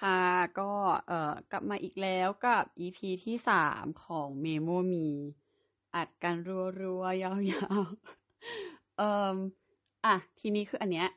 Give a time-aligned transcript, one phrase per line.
[0.00, 0.20] ค่ะ
[0.58, 0.70] ก็
[1.08, 5.08] เอ่อกลับมาอีกแล้วกับ EP ที่สามของเมโมมี
[5.94, 6.36] อัดกัน
[6.80, 7.32] รัวๆ ยา
[7.78, 9.36] วๆ เอ่อ
[10.06, 11.08] อะ ทีนี้คืออันเนี้ย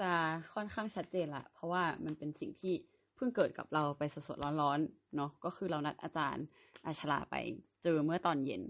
[0.00, 0.10] จะ
[0.54, 2.74] ค่อนข้างชัดเจนละ เพราะว่ามันเป็นสิ่งที่
[3.16, 6.44] เพิ่งเกิดกับเราไปสดๆ ร้อนๆ เนาะก็คือเรานัดอาจารย์
[6.86, 7.34] อาชลาไป
[7.82, 8.62] เจอเมื่อตอนเย็น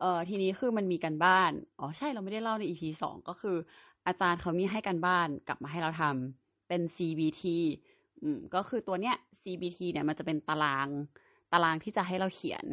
[0.00, 3.56] เอ่อทีนี้คือมันมีกันบ้าน อ๋อ ใช่เราไม่ได้เล่าใน EP สองก็คือ
[4.06, 7.42] อาจารย์เขามีให้กันบ้านกลับมาให้เราทำเป็น CBT
[8.22, 10.88] อืมก็คือตัวเนี้ย CBT เนี่ยมันจะเป็นตาราง
[11.52, 12.64] ตารางที่จะให้เราเขียน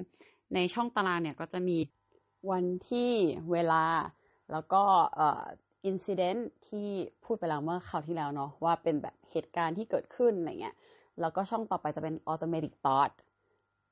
[0.54, 1.78] ในช่องตารางเนี่ยก็จะมี
[2.52, 3.12] วันที่
[3.52, 3.86] เวลา
[4.52, 4.84] แล้วก็
[5.16, 5.44] เอ่อ
[5.90, 6.90] incident ที่
[7.24, 10.76] พูดไปแล้วเมื่อคราวที่แล้วเนาะว่าเป็นแบบเหตุการณ์ที่เกิดขึ้นอะไรเงี้ย
[11.22, 13.14] แล้วก็ช่องต่อไปจะเป็น automatic thought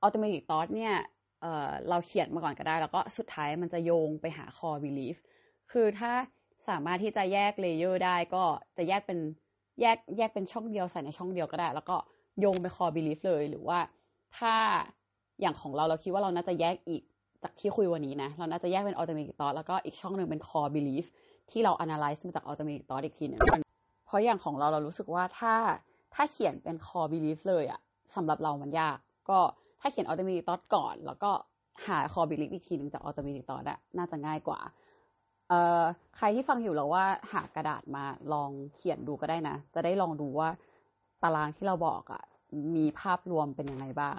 [0.06, 0.95] automatic thought เนี่ย
[1.42, 5.18] เอ่อเราเขียนมาก่อนก็ได้ แล้วก็สุดท้ายมันจะโยงไปหา core belief
[5.72, 6.12] คือถ้า
[6.68, 8.44] สามารถที่จะแยกเลเยอร์ได้ก็
[8.78, 9.20] จะแยกเป็น
[9.82, 11.96] แยกแยกเป็นช่องเดียวใส่ในช่องเดียวก็ได้ แล้วก็
[12.40, 13.80] โยงไป core belief เลย หรือว่า
[14.38, 14.54] ถ้า
[15.42, 17.02] อย่างของเราเราคิดว่าเราน่าจะแยกอีก
[17.44, 21.06] จากที่คุยวันนี้นะ เราน่าจะแยกเป็น automatic thought แล้วก็อีกช่องหนึ่งเป็น core belief
[21.52, 23.44] ที่เรา analyze มาจาก automatic thought อีกทีหนึ่ง
[24.06, 25.56] เพราะอย่างของเราเรารู้สึกว่าถ้า
[26.16, 27.80] ถ้าเขียนเป็น core belief เลยอะ
[28.16, 28.98] สำหรับเรามันยาก
[29.30, 29.40] ก็
[29.82, 31.32] ถ้าเขียน automatic thought ก่อน แล้วก็
[31.88, 34.59] หา core belief อีกทีหนึ่งจาก automatic thought อะน่าจะง่ายกว่า
[35.52, 35.83] เอ่อ
[36.17, 40.49] ใครที่ฟังอยู่แล้วว่าหากระดาษมาลองเขียนดูก็ได้นะ จะได้ลองดูว่า
[41.23, 42.23] ตารางที่เราบอกอะ
[42.75, 44.17] มีภาพรวมเป็นยังไงบ้าง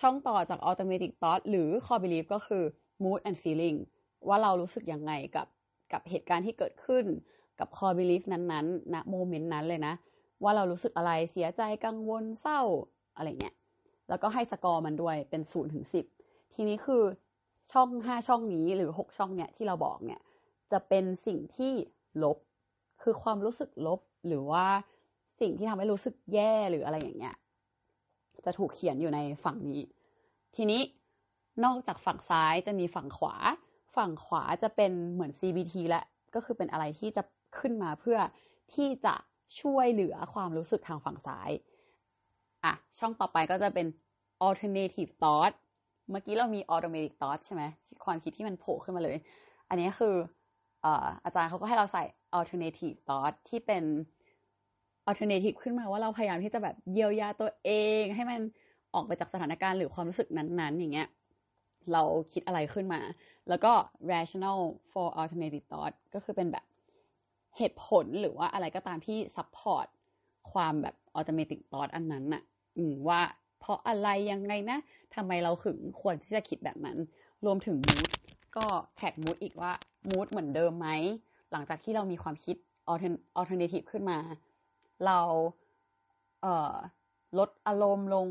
[0.00, 2.64] ช่องต่อจาก automatic thought หรือ core belief ก็คือ
[3.02, 3.78] mood and feeling
[4.28, 5.46] ว่าเรารู้สึกยังไงกับ
[5.92, 7.04] กับเหตุการณ์ที่เกิดขึ้น
[7.58, 9.94] กับ core belief นั้นๆณโมเมนต์นั้นเลยนะ
[10.42, 12.60] ว่าเรารู้สึกอะไรเสียใจกังวลเศร้า
[13.16, 13.54] อะไรเงี้ย
[14.08, 16.04] แล้วก็ให้สกอร์มันด้วยเป็นศูนย์ถึงสิบ
[16.54, 17.02] ทีนี้คือ
[17.72, 20.20] ช่องห้าช่องนี้หรือหกช่องเนี่ยที่เราบอกเนี่ย
[20.72, 21.72] จะเป็นสิ่งที่
[22.22, 22.38] ลบ
[23.02, 24.66] คือความรู้สึกลบหรือว่า
[25.40, 27.36] สิ่งที่ทำให้รู้สึกแย่หรืออะไรอย่างเงี้ย
[28.44, 29.82] จะถูกเขียนอยู่ในฝั่งนี้
[30.56, 30.80] ทีนี้
[31.64, 33.34] นอกจากฝั่งซ้ายจะมีฝั่งขวา
[33.96, 36.02] ฝั่งขวาจะเป็นเหมือน CBT และ
[36.34, 37.22] ก็คือเป็นอะไรที่จะ
[37.58, 38.18] ขึ้นมาเพื่อ
[38.74, 39.14] ที่จะ
[39.60, 41.50] ช่วยเหลือความรู้สึกทางฝั่งซ้าย
[42.64, 43.86] อะ ช่องต่อไปก็จะเป็น
[44.46, 45.52] alternative thought
[46.10, 47.62] เมื่อกี้เรามี automatic thought ใช่ไหม
[48.04, 49.16] ความคิดที่มันโผล่ขึ้นมาเลย
[49.68, 50.14] อันนี้คือ
[51.24, 52.04] อาจารย์เขาก็ให้เราใส่
[52.38, 53.84] alternative thought ที่เป็น
[55.08, 57.70] alternative ขึ้นมาว่าเราพยายามที่จะแบบเยียวยาตัวเอ
[58.00, 58.40] ง ให้มัน
[58.94, 61.08] ออกไปจากสถานการณ์หรือความรู้สึกนั้น ๆ อย่างเงี้ย
[61.92, 62.02] เรา
[62.32, 63.00] คิดอะไรขึ้นมา
[63.48, 63.72] แล้วก็
[64.12, 64.60] rational
[64.92, 66.64] for alternative thought ก็คือเป็นแบบ
[67.58, 69.86] เหตุผลหรือว่าอะไรก็ตามที่ support
[70.52, 72.42] ความแบบ automatic thought อันนั้นน่ะ
[73.08, 73.20] ว่า
[73.60, 74.78] เพราะอะไรยังไงนะ
[75.14, 76.98] ทำไมเราถึงควรที่จะคิดแบบนั้น
[77.44, 78.10] รวมถึง mood
[78.56, 79.72] ก็แท็ก mood อีกว่า
[80.08, 80.88] mood เหมือนเดิมไหม
[81.52, 82.56] หลังจากที่เรามีความคิด
[83.38, 84.18] alternative ขึ้นมา
[85.06, 85.20] เรา
[86.42, 88.26] เลดอารมณ์ลง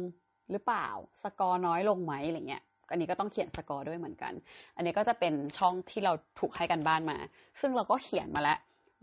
[0.51, 0.87] หรือเปล่า
[1.23, 4.33] สกอร์น้อยลงไหมอะไรเงี้ย อันนี้ก็ต้องเขียนสกอร์ด้วยเหมือนกัน
[4.75, 7.17] อันนี้ก็จะเป็นช่องที่เราถูกให้กันบ้านมา
[7.59, 8.59] ซึ่งเราก็เขียนมาแล้ว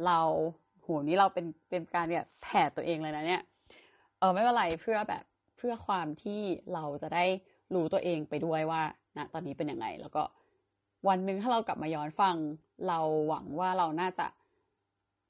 [0.06, 0.21] เรา
[0.83, 3.43] โหนี้เราเป็นเป็นการเนี่ยแผ่ตัวเองเลยนะเนี่ย
[4.19, 5.25] เออไม่เป็นไรเพื่อแบบ
[5.56, 6.41] เพื่อความที่
[6.75, 7.25] เราจะได้
[7.75, 8.83] รู้ตัวเองไปด้วยว่า
[9.16, 10.22] ณตอนนี้เป็นยังไง แล้วก็
[11.08, 12.36] วันหนึ่งถ้าเรากลับมาย้อนฟัง
[12.88, 14.26] เราหวังว่าเราน่าจะ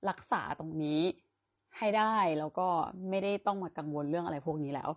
[0.08, 1.00] รักษาตรงนี้
[1.78, 2.68] ให้ได้ แล้วก็
[3.08, 4.90] ไม่ได้ต้องมากังวลเรื่องอะไรพวกนี้แล้ว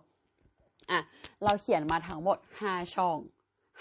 [0.90, 1.00] อะ
[1.44, 3.18] เราเขียนมาทั้งหมดห้าช่อง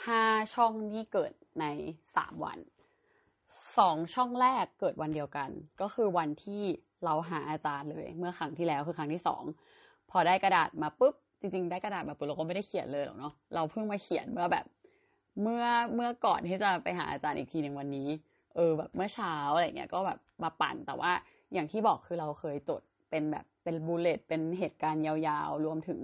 [0.06, 0.24] ห้า
[0.54, 1.66] ช่องนี้เกิดใน
[2.16, 2.60] สามวัน
[3.78, 5.50] สองช่องแรกเกิดวันเดียวกัน
[5.82, 6.64] ก็คือวันที่
[7.06, 9.44] เราหาอาจารย์เลย เมื่อครั้งที่แล้วคือครั้งที่สอง
[10.12, 14.66] พอได้กระดาษมาปุ๊บจริงๆ ได้กระดาษมาปุ๊บเราก็ไม่ได้เขียนเลยหรอกเนาะเราเพิ่งมาเขียนเมื่อแบบ
[15.42, 15.64] เมื่อ
[15.96, 18.08] เมื่อก่อนที่จะไปหาอาจารย์อีกทีหนึ่งวันนี้
[18.56, 21.12] เออแบบเมื่อเช้าอะไรเงี้ยก็แบบมาปั่นแต่ว่า
[21.54, 26.00] อย่างที่บอกคือเราเคยจดเป็นแบบเป็นบูเลตเป็นเหตุการณ์ยาวๆ รวมถึง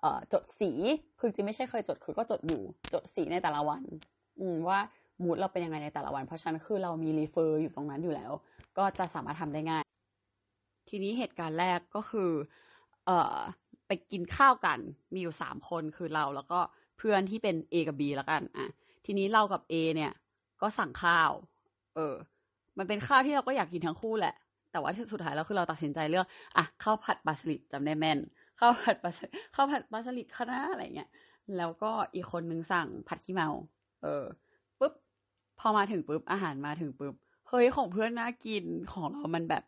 [0.00, 0.70] เออจดสี
[1.18, 2.62] คือจริงไม่ใช่เคยจดคือก็จดอยู่
[2.92, 3.82] จดสีในแต่ละวัน
[4.40, 4.78] อืมว่า
[5.22, 8.32] มูดเราเป็นยังไงในแต่ละวัน เพราะฉะนั้นคือเรามีรีเฟอร์อยู่ตรงนั้นอยู่แล้ว
[8.78, 9.84] ก็จะสามารถทำได้ง่าย
[10.88, 12.30] ทีนี้เหตุการณ์แรกก็คือ
[13.06, 13.36] เอ่อ
[13.86, 14.78] ไปกินข้าวกัน
[15.14, 16.60] มีอยู่สามคนคือเราแล้วก็
[17.02, 18.68] พื่อนที่เป็น A กับ B แล้วกันอะ
[19.06, 20.12] ทีนี้เรากับ A เนี่ย
[20.62, 21.30] ก็สั่งข้าว
[21.94, 22.14] เออ
[22.78, 24.34] มันเป็นข้าวที่เราก็อยากกินทั้งคู่แหละ
[24.72, 26.26] แต่ว่าที่สุดท้ายแล้วคือเราตัดสินใจเลือก
[26.56, 28.18] อะข้าวผัดปลาสลิดจำได้แม่น
[28.58, 29.10] ข้าวผัดปลา
[29.54, 31.10] ข้าวผัดปลาสลิดคณะอะไรเงี้ย
[31.56, 33.48] แล้วก็อีกคนนึงสั่งผัดขี้เมา
[34.02, 34.24] เออ
[34.78, 34.92] ปุ๊บ
[35.60, 37.14] พอมาถึงปุ๊บอาหารมาถึงปุ๊บ
[37.48, 39.62] เฮ้ยของเพื่อนน่ากินของเรามันแบบ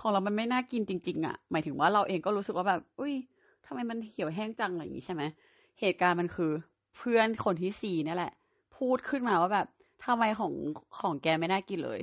[0.00, 3.14] ของเรามันไม่น่ากินจริง ๆอะ หมายถึงว่าเราเองก็รู้สึกว่าแบบ อุ้ย
[3.66, 5.22] ทำไมมันเหี่ยวแห้งจังอะไรอย่างนี้ใช่ไหม
[5.80, 6.52] เหตุการณ์มันคือ
[6.96, 8.32] เพื่อนคนที่สี่นี่แหละ
[8.76, 9.66] พูดขึ้นมาว่าแบบ
[10.04, 10.52] ทำไมของ
[10.98, 12.00] ของแกไม่น่ากินเลย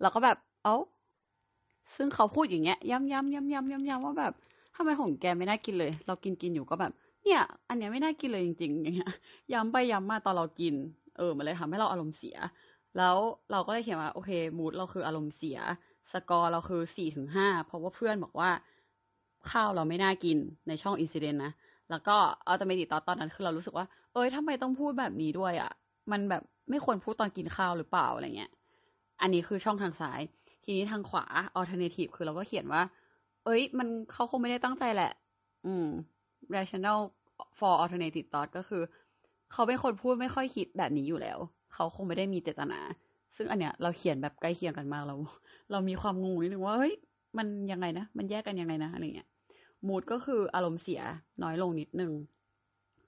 [0.00, 0.76] แล้วก็แบบ เอ้า
[1.94, 4.32] ซึ่งเขาพูดอย่างเงี้ย ย้ำย้ำย้ำย้ำย้ำย้ำว่าแบบ
[4.76, 6.92] ทำไมของแกไม่น่ากินเลย เรากินกินอยู่ก็แบบ
[7.22, 9.12] เนี่ย อันเนี้ยไม่น่ากินเลยจริงๆอย่างเงี้ย
[9.52, 10.74] ย้ำไปย้ำมาตอนเรากิน
[11.16, 12.36] เออ มันเลยทำให้เราอารมณ์เสีย
[12.96, 13.16] แล้ว
[13.50, 15.58] เราก็เลยเขียนว่า โอเค มูดเราคืออารมณ์เสีย
[16.12, 18.50] สกอร์เราคือสี่ถึงห้า เพราะว่าเพื่อนบอกว่า
[19.50, 21.52] ข้าวเราไม่น่ากินในช่อง incident นะ
[21.90, 23.86] แล้วก็ automatic thought ตอนนั้นคือเรารู้สึกว่า
[24.16, 25.72] เอ้ยทำไมต้องพูดแบบนี้ด้วยอะ่ะ
[26.12, 28.50] มันแบบไม่ควรพูดตอนกินข้าวหรือเปล่าอะไรเงี้ย
[29.20, 30.20] อันนี้คือช่องทางซ้าย
[30.64, 31.24] ทีนี้ทางขวา
[31.58, 32.82] alternative คือเราก็เขียนว่า
[33.44, 35.12] เอ้ย มันเขาคงไม่ได้ตั้งใจแหละ
[35.66, 35.86] อืม
[36.54, 37.00] rational
[37.58, 38.82] for alternative thought ก็คือ
[39.52, 41.38] เขาเป็นคนพูดไม่ค่อยคิดแบบนี้อยู่แล้ว
[41.74, 42.80] เขาคงไม่ได้มีเจตนา
[43.36, 45.14] ซึ่งอันเนี้ยเราเขียนแบบใกล้เคียงกันมากเรา
[45.70, 46.94] เรามีความงงนิดนึงว่าเฮ้ย
[47.38, 49.28] มันยังไงนะ มันแยกกันยังไงนะอะไรเงี้ย
[49.86, 51.00] มูดก็คืออารมณ์เสีย
[51.42, 52.12] น้อยลงนิดนึง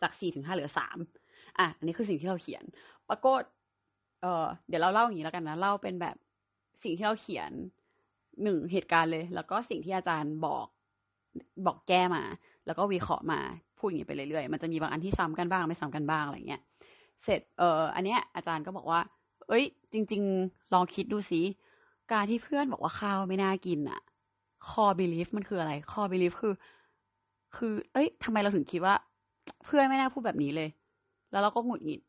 [0.02, 0.98] จากสี่ถึงห้าเหลือสาม
[1.58, 2.64] อะอันนี้คือสิ่งที่เราเขียน
[3.08, 3.42] ปรากฏ
[4.20, 6.16] เออเดี๋ยวเราเล่าอย่างนี้แล้วกันนะเล่าเป็นแบบ
[6.82, 7.50] สิ่งที่เราเขียน
[8.42, 10.66] หนึ่งเหตุการณ์เลย แล้วก็สิ่งที่อาจารย์บอก
[11.66, 12.22] บอกแก้มา
[12.66, 13.40] แล้วก็วิเคราะห์มา
[13.78, 16.62] พูดอย่างนี้ไปเรื่อยๆมันจะมีบางอันที่ซ้ำกันบ้างไม่ซ้ำกันบ้างอะไรเงี้ย
[17.24, 19.00] เสร็จเอออันเนี้ยอาจารย์ก็บอกว่า
[19.48, 21.40] เอ้ย จริง ๆ ลองคิดดูสิ
[22.12, 24.00] การที่เพื่อนบอกว่าข้าวไม่น่ากินอะ
[24.68, 26.54] core belief มันคืออะไร core belief คือ
[27.56, 28.94] คือ เอ้ยทำไมเราถึงคิดว่า
[29.69, 30.69] เพื่อนไม่น่าพูดแบบนี้เลย
[31.31, 32.00] แล้วเราก็หงุดหงิด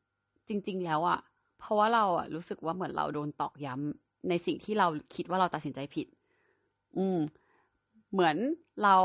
[0.48, 1.20] จริง ๆ แล้วอะ
[1.60, 6.08] เพราะว่าเราอะรู้สึกว่าเหมือนเราโดนตอกย้ำในสิ่งที่เราคิดว่าเราตัดสินใจผิด
[6.98, 7.20] อืม
[8.12, 8.36] เหมือน
[8.84, 8.96] เรา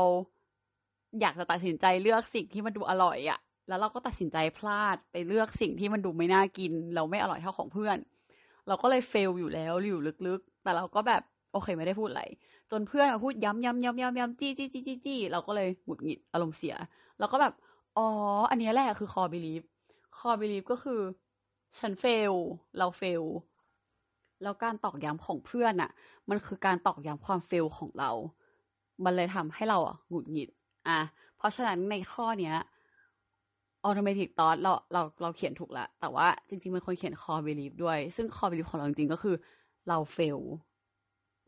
[1.21, 7.97] อยากจะตัดสินใจเลือกสิ่งที่มันดูอร่อยอะแล้วเราก็ตัดสินใจพลาดไปเลือกสิ่งที่มันดูไม่น่ากิน เราไม่อร่อยเท่าของเพื่อน
[8.67, 11.21] เราก็เลยเฟลอยู่แล้วอยู่ลึกๆ แต่เราก็แบบ
[11.51, 12.23] โอเคไม่ได้พูดอะไร
[12.71, 16.75] จนเพื่อนมาพูดย้ำย้ำย้ำย้ำย้ำจี้จี้จี้จี้จี้เราก็เลยหงุดหงิดอารมณ์เสีย
[17.19, 17.53] เราก็แบบ
[17.97, 18.07] อ๋อ
[18.49, 19.61] อันนี้แหละคือ core belief
[20.17, 21.01] core belief ก็คือ
[21.79, 22.33] ฉันเฟล
[22.77, 23.23] เราเฟล
[24.41, 25.91] แล้วการตอกย้ำของเพื่อนอะ
[26.29, 28.11] มันคือการตอกย้ำความเฟลของเรา
[29.03, 30.49] มันเลยทำให้เราอะหงุดหงิด
[30.87, 30.99] อะ
[31.37, 32.55] เพราะฉะนั้นในข้อเนี้ย
[33.87, 39.35] automatic thought เราเราเราเขียนถูกละ แต่ว่าจริงๆมันควรเขียน core belief ด้วย ซึ่ง core belief ของเราจริงๆก็คือ
[39.87, 40.39] เราเฟล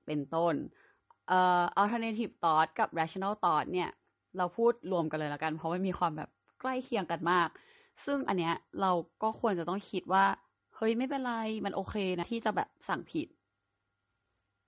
[0.06, 0.56] เป็นต้น
[1.28, 3.90] เอ่อ alternative thought กับ rational thought เนี่ย
[4.38, 6.30] เราพูดรวมกันเลยละกัน เพราะมันมีความแบบ
[6.62, 7.50] ใกล้เคียงกันมาก
[8.06, 8.92] ซึ่งอันเนี้ยเรา
[9.24, 10.26] ก็ควรจะต้องคิดว่า
[10.76, 11.34] เฮ้ยไม่เป็นไร
[11.66, 13.28] มันโอเคนะที่จะแบบสั่งผิด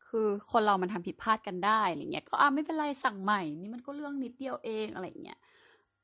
[0.08, 5.40] คือคนเรามันทำผิดพลาดกันได้อะไรเงี้ย ก็อะไม่เป็นไรสั่งใหม่ นี่มันก็เรื่องนิดเดียวเองอะไรเงี้ย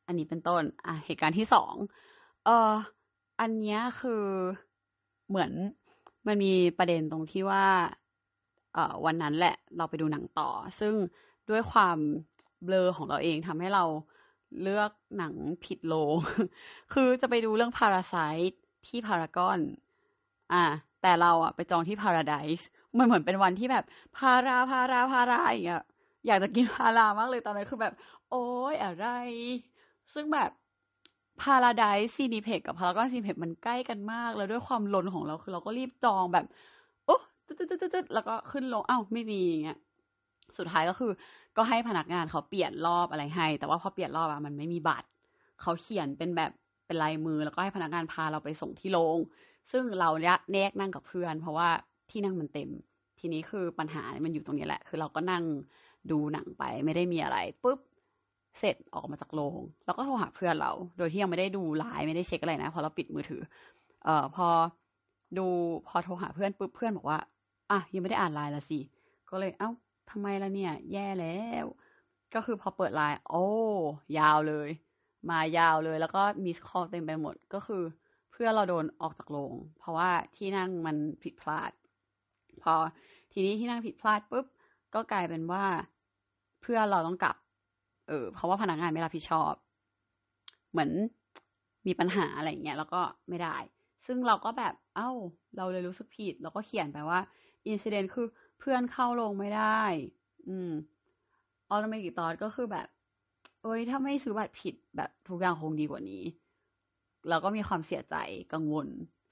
[0.07, 1.73] อันนี้เป็นต้น อะเหตุการณ์ที่สอง
[2.45, 2.73] เอ่อ
[3.41, 4.23] อันเนี้ยคือ
[5.29, 5.51] เหมือน
[6.27, 7.65] มันมีประเด็นตรงที่ว่า
[8.73, 10.49] เอ่อ วันนั้นแหละ เราไปดูหนังต่อ
[10.79, 10.93] ซึ่ง
[11.49, 11.97] ด้วยความ
[12.63, 13.83] เบลอของเราเองทำให้เรา
[14.61, 15.93] เลือกหนังผิดโล
[16.93, 18.55] คือจะไปดูเรื่อง Parasite
[18.87, 19.59] ที่พารากอน
[20.53, 20.65] อ่า
[21.01, 22.63] แต่เราอะไปจองที่ Paradise
[22.97, 23.85] มันเหมือนเป็นวันที่แบบ
[24.17, 25.83] พาราพาราพาราอย่างเงี้ย
[26.27, 27.93] อยากจะกินพารามากเลยตอนนั้นคือแบบ
[28.29, 29.05] โอ๊ยอะไร
[30.13, 30.49] ซึ่งแบบ
[31.41, 33.23] Paradise c i n e p l e x กับ Paragon c i n e
[33.25, 36.45] p l e x มันใกล้กันมาก แล้วด้วยความล้นของเราคือเราก็รีบจองแบบ
[37.05, 37.15] โอ้
[37.45, 39.77] ตึ๊ดตึ๊ดตึ๊ดตึ๊ดแล้วก็ขึ้นลงอ้าวไม่มีอย่างเงี้ย
[40.57, 41.11] สุดท้ายก็คือ
[41.57, 45.07] ก็ให้พนักงานเขาเปลี่ยนรอบอะไรให้ แต่ว่าพอเปลี่ยนรอบอะมันไม่มีบัตร
[45.61, 46.51] เขาเขียนเป็นแบบ
[46.85, 49.19] เป็นลายมือ แล้วก็ให้พนักงานพาเราไปส่งที่โรง
[49.71, 51.69] ซึ่งเราเนี่ยแนกนั่งกับเพื่อน เพราะว่า
[52.09, 52.69] ที่นั่งมันเต็ม
[53.19, 55.43] ทีนี้คือปัญหามันอยู่ตรงนี้แหละ คือเราก็นั่ง
[56.11, 57.79] ดูหนังไปไม่ได้มีอะไรปุ๊บ
[58.59, 63.41] เสร็จออกมาจากโรงแล้วก็โทรหาเพื่อนเรา โดยที่ยังไม่ได้ดูไลน์ไม่ได้เช็คอะไรนะเพราะเราปิดมือถือ
[64.03, 64.47] เอ่อพอ
[65.37, 65.47] ดู
[65.87, 67.19] พอโทรหาเพื่อนปุ๊บเพื่อนบอกว่า
[67.71, 68.79] อะยังไม่ได้อ่านไลน์ละสิ
[69.29, 69.69] ก็เลยเอ้า
[70.09, 71.65] ทำไมล่ะเนี่ย แย่แล้ว
[72.33, 73.45] ก็คือพอเปิดไลน์โอ้
[74.17, 74.69] ยาวเลย
[75.29, 77.83] มายาวเลย แล้วก็ missed call เต็มไปหมดก็คือ
[78.31, 81.71] เพื่อนเราโดนออกจากโรง เพราะว่าที่นั่งมันผิดพลาด
[82.63, 82.73] พอ
[83.31, 84.45] ทีนี้ที่นั่งผิดพลาดปุ๊บ
[84.95, 85.65] ก็กลายเป็นว่า
[86.61, 87.35] เพื่อนเราต้องกลับ
[88.07, 89.53] เออ เพราะว่าพนักงานไม่รับผิดชอบ
[90.71, 90.91] เหมือน
[91.87, 93.57] มีปัญหาอะไรเงี้ย แล้วก็ไม่ได้
[94.05, 95.09] ซึ่งเราก็แบบ เอ้า
[95.57, 97.19] เราเลยรู้สึกผิด เราก็เขียนไปว่า
[97.67, 98.27] incident คือ
[98.59, 99.81] เพื่อนเข้าลงไม่ได้
[100.47, 100.71] อืม
[101.69, 102.87] automatic thought ก็คือแบบ
[103.63, 106.23] เอ้ย ถ้าไม่ซื้อบัตรผิดแบบทุกอย่างคงดีกว่านี้
[107.29, 108.15] เราก็มีความเสียใจ
[108.53, 108.87] กังวล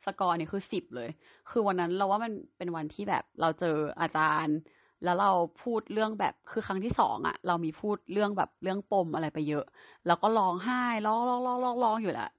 [0.06, 1.10] สกอร์นี่คือสิบเลย
[1.50, 4.58] คือวันนั้นเราว่ามันเป็นวันที่แบบเราเจออาจารย์
[5.04, 5.32] แล้วเรา
[5.64, 9.66] พูดเรื่องแบบคือครั้งที่สองอะเรามีพูดเรื่องแบบเรื่องปมอะไรไปเยอะ
[10.08, 12.30] แล้วก็ร้องไห้ร้องร้องร้องร้องร้องอยู่แหละ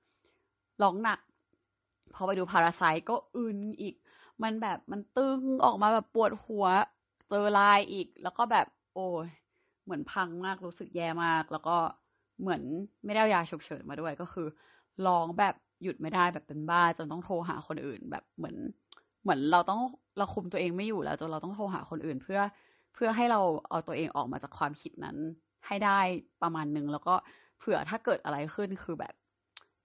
[0.82, 1.20] ร้องหนัก
[2.14, 3.94] พอไปดูพาราไซก็อึนอีก
[4.44, 6.66] มันแบบมันตึงออกมาแบบปวดหัว
[7.28, 9.26] เจอลายอีก แล้วก็แบบโอ้ย
[9.84, 11.76] เหมือนพังมากรู้สึกแย่มาก แล้วก็
[12.40, 12.62] เหมือน
[13.04, 14.46] ไม่ได้ายาฉุกเฉินมาด้วยก็คือ
[15.06, 18.56] ร้องแบบหยุดไม่ได้แบบเป็นบ้าจนต้องโทรหาคนอื่น แบบเหมือน
[19.22, 19.80] เหมือนเราต้อง
[20.18, 22.40] เราคุมตัวเองไม่อยู่แล้วจนเราต้องโทรหาคนอื่น เพื่อ
[22.94, 25.16] เพื่อให้เราเอาตัวเองออกมาจากความคิดนั้น
[25.66, 26.00] ให้ได้
[26.42, 27.14] ประมาณนึงแล้วก็
[27.58, 29.14] เผื่อถ้าเกิดอะไรขึ้นคือแบบ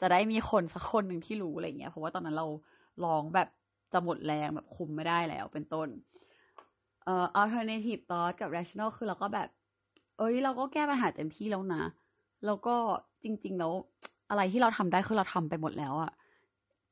[0.01, 2.47] จะได้มีคนสักคนหนึ่งที่รู้อะไรเงี้ยเพราะว่าตอนนั้นเรา
[3.05, 3.47] ร้องแบบ
[3.93, 5.88] จะหมดแรงแบบคุมไม่ได้แล้วเป็นต้น
[7.03, 9.48] เอ่อ alternative thought กับ rational คือเราก็แบบ
[10.17, 11.84] เอ้ย เราก็แก้ปัญหาเต็มที่แล้วนะ
[12.46, 12.75] แล้วก็
[13.24, 13.74] จริง ๆ แล้ว
[14.29, 16.12] อะไรที่เราทำได้คือเราทำไปหมดแล้วอะ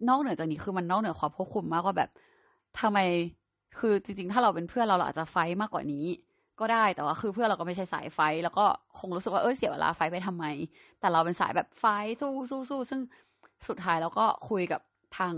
[0.10, 2.10] นอกเหนือจากนี้คือมันนอกเหนือความควบคุมมากว่าแบบ
[2.82, 3.00] ทำไม
[3.80, 6.06] คือจริง ๆ ถ้าเราเป็นเพื่อนเราเราอาจจะไฟมากกว่านี้
[6.60, 8.66] ก็ได้แต่ว่าคือเพื่อนเราก็ไม่ใช่สายไฟ แล้วก็
[9.00, 10.46] คงรู้สึกว่าเออเสียเวลาไฟไปทำไม
[11.00, 11.86] แต่เราเป็นสายแบบไฟ
[12.22, 13.02] สู้สู้สู้ซึ่ง
[13.68, 14.82] สุดท้ายเราก็คุยกับ
[15.18, 15.34] ทาง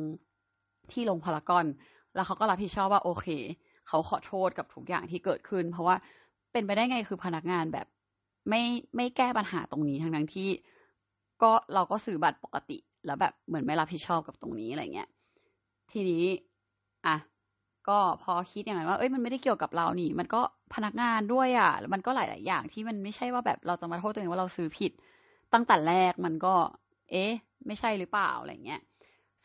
[0.94, 1.66] ที่ลงพารากอน
[2.16, 3.28] แล้วเขาก็รับผิดชอบว่าโอเค
[3.88, 5.96] เขาขอโทษกับทุกอย่างที่เกิดขึ้น เพราะว่า
[6.52, 7.88] เป็นไปได้ไงคือพนักงานแบบ
[8.50, 8.62] ไม่
[8.96, 10.50] ไม่แก้ปัญหาตรงนี้ทั้งทั้งที่
[11.42, 15.10] ก็เราก็ซื้อบัตรปกติ แล้วแบบเหมือนไม่รับผิดชอบกับตรงนี้อะไรเงี้ย
[15.92, 16.26] ทีนี้
[17.06, 17.16] อะ
[17.90, 20.42] ก็พอคิดอย่างไรว่า เอ้ยมันไม่ได้เกี่ยวกับเรานี่ มันก็
[20.74, 24.92] พนักงานด้วยอะแล้วมันก็หลาย ๆ อย่างที่มันไม่ใช่ว่าแบบเราจะมาโทษตัวเองว่าเราซื้อผิด
[25.54, 26.56] ตั้งแต่แรกมันก็
[27.12, 27.32] เอ๊ะ
[27.68, 28.82] ไม่ใช่หรือเปล่าอะไรเงี้ย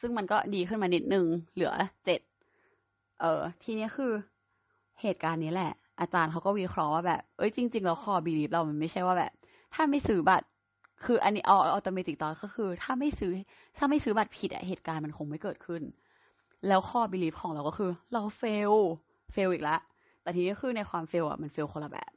[0.01, 1.73] ซึ่งมันก็ดีขึ้นมานิดนึง เหลือ
[2.05, 2.21] เจ็ด
[3.21, 4.13] เออ ทีนี้คือ
[5.03, 9.33] เหตุการณ์นี้แหละ อาจารย์เขาก็วิเคราะห์ว่าแบบ เอ้ยจริงๆแล้วคอบีลีฟเรามันไม่ใช่ว่าแบบ
[9.75, 10.47] ถ้าไม่ซื้อบัตร
[11.05, 13.33] คืออันนี้เอาอัตโมติตอนก็คือ ถ้าไม่ซื้อ
[13.77, 15.83] ถ้าไม่ซื้อบัตรผิดอะเหตุการณ์มันคงไม่เกิดขึ้น
[16.69, 18.73] แล้ว core belief ของเราก็คือ เรา fail
[19.33, 19.81] fail อีกแล้ว
[20.23, 22.13] แต่ทีนี้คือในความ fail อะมัน fail คนละแบบ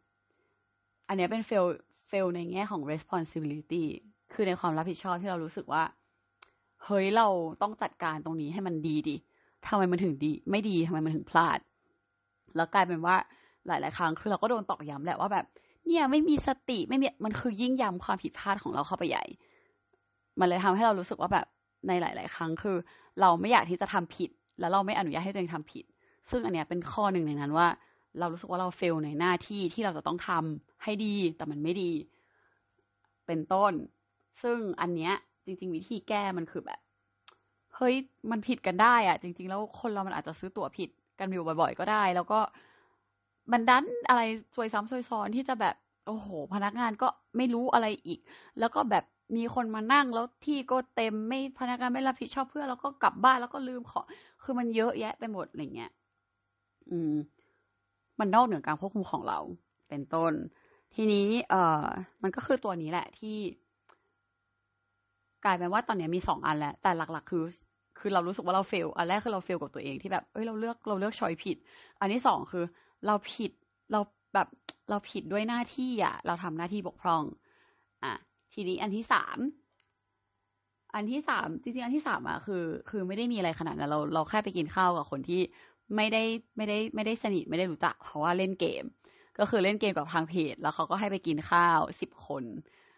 [1.08, 1.66] อันนี้เป็น fail
[2.08, 3.84] fail ในแง่ของ responsibility
[4.34, 5.84] คือในความรับผิดชอบที่เรารู้สึกว่า
[6.86, 7.28] เฮ้ยเรา
[7.62, 9.16] ต้องจัดการตรงนี้ให้มันดีดิ
[9.68, 11.60] ทำไมมันถึงดี ไม่ดีทำไมมันถึงพลาด
[12.56, 13.16] แล้วกลายเป็นว่า
[13.68, 15.46] หลาย ๆ ครั้งคือเราก็โดนตอกย้ำแหละว่าแบบ
[15.86, 19.24] เนี่ยไม่มีสติไม่มีมันคือยิ่งย้ำความผิดพลาดของเราเข้าไปใหญ่
[20.40, 21.46] มันเลยทำให้เรารู้สึกว่าแบบ
[21.88, 22.78] ในหลาย ๆ ครั้งคือ
[23.22, 24.30] เราไม่อยากที่จะทำผิด
[24.60, 25.86] แล้วเราไม่อนุญาตให้ตัวเองทำผิด
[26.32, 27.68] ซึ่งอันเนี้ยเป็นข้อหนึ่งในนั้นว่า
[28.20, 31.92] เรารู้สึกว่าเราเฟลในหน้าที่ที่เราจะต้องทำให้ดีแต่มันไม่ดี
[33.28, 33.74] เป็นต้น
[34.42, 35.14] ซึ่งอันเนี้ย
[35.48, 36.80] จริง ๆ วิธีแก้มันคือแบบ
[37.76, 37.96] เฮ้ย
[38.32, 40.90] มันผิดกันได้อะจริง ๆ แล้วคนเรามันอาจจะซื้อตั๋วผิด
[41.20, 42.40] กันอยู่บ่อย ๆ ก็ได้ แล้วก็
[43.52, 44.22] มันดันอะไร
[44.56, 45.76] ซวยซ้ำซวยซ้อนที่จะแบบ
[46.08, 48.20] โอ้โห พนักงานก็ไม่รู้อะไรอีก
[48.60, 49.04] แล้วก็แบบ
[49.38, 54.06] มีคนมานั่งแล้วที่ก็เต็มไม่พนักงานไม่รับผิดชอบเพื่อแล้วก็กลับบ้านแล้วก็ลืมของ
[54.44, 55.92] คือมันเยอะแยะไปหมดอะไรเงี้ย
[56.90, 57.14] อืม
[58.20, 59.40] มันนอกเหนือการควบคุมของเรา
[59.90, 60.34] เป็นต้น
[60.96, 61.88] ทีนี้ เอ่อ
[62.24, 63.38] มันก็คือตัวนี้แหละที่
[65.46, 67.44] กลายเป็นว่าตอนนี้มีสองอันแล้ว แต่หลัก ๆ คือ
[68.00, 71.58] คือเรารู้สึกว่าเราเฟล อันแรกคือเราเฟลกับตัวเองที่แบบ เอ้ย เราเลือกเราเลือกชอยผิด
[72.00, 72.64] อันที่สองคือ
[73.08, 73.52] เราผิด
[73.92, 74.00] เรา
[74.34, 74.48] แบบ
[74.90, 77.24] เราผิดด้วยหน้าที่อะ เราทำหน้าที่บกพร่อง
[78.04, 78.14] อะ
[78.54, 79.38] ทีนี้อันที่สาม
[80.94, 85.42] อันที่สามจริงๆอันที่สามอะคือ คือไม่ได้มีอะไรขนาดนั้นเราเราแค่ไปกินข้าวกับคนที่
[85.96, 86.24] ไม่ได้
[86.58, 88.84] ไม่ได้ไม่ได้สนิทไม่ได้รู้จัก เพราะว่าเล่นเกม
[89.40, 92.44] ก็คือเล่นเกมกับทางเพจ แล้วเขาก็ให้ไปกินข้าวสิบคน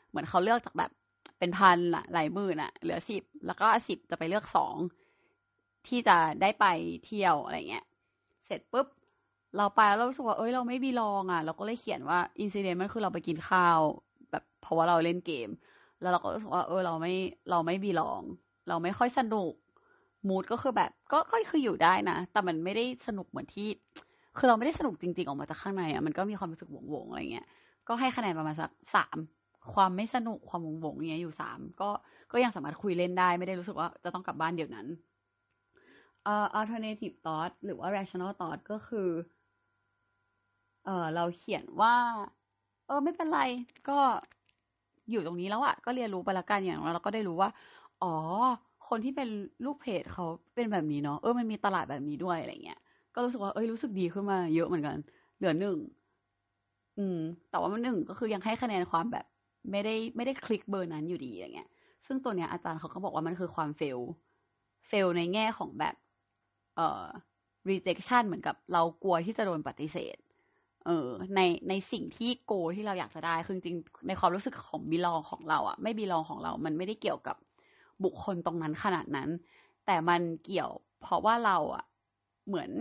[0.10, 0.92] เหมือนเขาเลือกจากแบบ
[1.40, 4.76] เป็นพันอะหลายหมื่นอะเหลือสิบแล้วก็สิบจะไปเลือกสอง
[5.88, 6.66] ที่จะได้ไป
[7.06, 7.86] เที่ยวอะไรเงี้ย
[8.46, 8.88] เสร็จปุ๊บ
[9.58, 13.80] เราไปแล้วเรารู้สึกว่าเอ้ยเราไม่บีลองอะเราก็เลยเขียนว่าอินซิเดนต์มันคือเราไปกินข้าว
[14.32, 15.50] แบบเพราะว่าเราเล่นเกม
[16.02, 17.14] แล้วเราก็รู้สึกว่าเออเราไม่
[17.52, 18.22] เราไม่บีลอง
[18.68, 19.54] เราไม่ค่อยสนุก
[20.28, 23.68] มูดก็คือแบบ ก็ก็คืออยู่ได้นะแต่มันไม่ได้สนุกเหมือนที่
[24.38, 27.48] คือเราไม่ได้สนุกจริง ๆ ออกมาจากข้างในอะมันก็มีความรู้สึกหวงๆอะไรเงี้ย
[27.88, 29.18] ก็ให้คะแนนประมาณสักสาม
[29.74, 31.90] ความไม่สนุกความหวงๆเงี้ยอยู่สามก็
[32.32, 34.88] ก็ยังสามารถคุยเล่นได้ไม่ได้รู้สึกว่าจะต้องกลับบ้านเดี๋ยวนั้น
[36.24, 39.10] เอ่อ alternative thought หรือว่า rational thought ก็คือ
[40.86, 41.96] เออเราเขียนว่า
[42.88, 43.40] เออ ไม่เป็นไร
[43.88, 44.00] ก็
[45.12, 47.50] อยู่ตรงนี้แล้วอะก็เรียนรู้ไปละกันอย่างน้อยเราก็ได้รู้ว่า
[48.04, 48.14] อ๋อ
[48.90, 49.28] คนที่เป็น
[49.66, 52.80] ลูกเพจเขาเป็นแบบนี้เนาะเออมันมีตลาดแบบนี้ด้วยอะไรเงี้ย
[53.14, 54.98] ก็รู้สึกว่าเอ้ยรู้สึกดีขึ้นมาเยอะเหมือนกัน
[55.38, 55.78] เหลือหนึ่ง
[56.98, 57.18] อืม
[57.50, 59.26] แต่ว่ามันหนึ่งก็คือยังให้คะแนนความแบบ
[59.72, 61.70] ไม่ได้ไม่ได้คลิกเบอร์นั้นอยู่ดีอะไรเงี้ย
[62.08, 64.00] ซึ่งตัวเนี้ยอาจารย์เขาก็บอกว่ามันคือความเฟล
[64.88, 65.96] เฟลในแง่ของแบบ
[66.76, 67.06] เอ่อ
[67.70, 70.18] rejection เหมือนกับเรากลัวที่จะโดนปฏิเสธ
[70.86, 77.38] เออ ในในสิ่งที่โกที่เราอยากจะได้ คือจริงในความรู้สึกของบีลองของเราอะไม่บีลองของเรา มันไม่ได้เกี่ยวกับ
[78.04, 79.30] บุคคลตรงนั้นขนาดนั้น
[79.86, 81.86] แต่มันเกี่ยว เพราะว่าเราอะ
[82.48, 82.72] เหมือน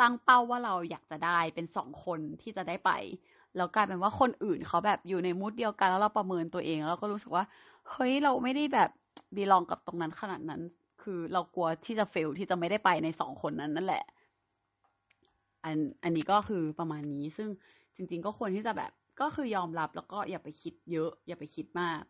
[0.00, 2.90] ตั้งเป้าว่าเราอยากจะได้เป็นสองคนที่จะได้ไป
[3.56, 7.44] แล้วกลายเป็นว่าคนอื่นเขาแบบอยู่ในมูดเดียวกันแล้วเราประเมินตัวเองแล้วก็รู้สึกว่า
[7.90, 8.90] เฮ้ยเราไม่ได้แบบ
[9.36, 10.60] บีลองกับตรงนั้นขนาดนั้น
[11.02, 14.04] คือเรากลัวที่จะเฟลที่จะไม่ได้ไปในสองคนนั้นนั่นแหละ
[15.64, 17.48] อันอันนี้ก็คือประมาณนี้ ซึ่ง
[17.96, 22.02] จริง ๆ ก็ควรที่จะแบบก็คือยอมรับแล้วก็อย่าไปคิดเยอะ อย่าไปคิดมาก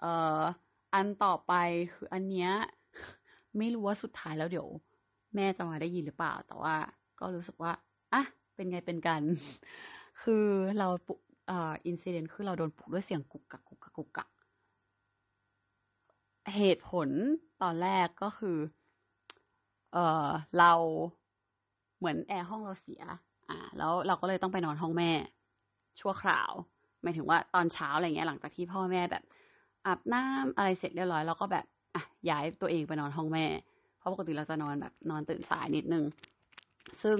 [0.00, 0.42] เอ่อ
[0.94, 1.52] อันต่อไป
[1.94, 2.50] คืออันเนี้ย
[3.58, 4.68] ไม่รู้ว่าสุดท้ายแล้วเดี๋ยว
[5.34, 6.74] แม่จะมาได้ยินหรือเปล่า แต่ว่า
[7.20, 7.72] ก็รู้สึกว่า
[8.12, 8.22] อะ
[8.54, 9.22] เป็นไงเป็นกัน
[10.22, 10.46] คือ
[10.78, 10.88] เรา
[11.46, 14.28] เอ่อ incident คือเราโดนปลุกด้วยเสียงกุกกักกุกกักกุกกัก
[16.56, 17.08] เหตุผล
[17.62, 18.58] ตอนแรกก็คือ
[19.92, 20.72] เออเรา
[21.98, 23.02] เหมือนแอร์ห้องเราเสีย
[23.48, 25.10] อ่า แล้วเราก็เลยต้องไปนอนห้องแม่
[26.00, 26.50] ชั่วคราว
[27.02, 29.24] หมายถึงว่าตอนเช้าอะไรเงี้ยหลังจากที่พ่อแม่แบบ
[29.86, 33.46] อาบน้ำอะไรเสร็จเรียบร้อยเราก็แบบอะย้ายตัวเองไปนอนห้องแม่
[33.98, 36.04] เพราะปกติเราจะนอนแบบนอนตื่นสายนิดนึง
[37.02, 37.18] ซึ่ง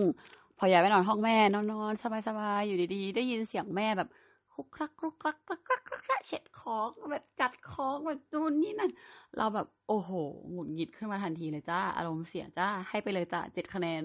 [0.59, 1.93] พอย้ายไปนอนห้องแม่นอนนอน
[2.29, 4.09] สบายๆอยู่ดีๆ ได้ยินเสียงแม่แบบ
[4.55, 8.91] คุกคลักคุกคลักคลักคลักคลักคลักเช็ดของแบบจัดของแบบนู่นนี่นั่น
[9.37, 10.11] เราแบบโอ้โห
[10.51, 14.03] หงุดหงิดขึ้นมาทันทีเลยจ้าอารมณ์เสียจ้าให้ไปเลยจ้าเจ็ดคะแนน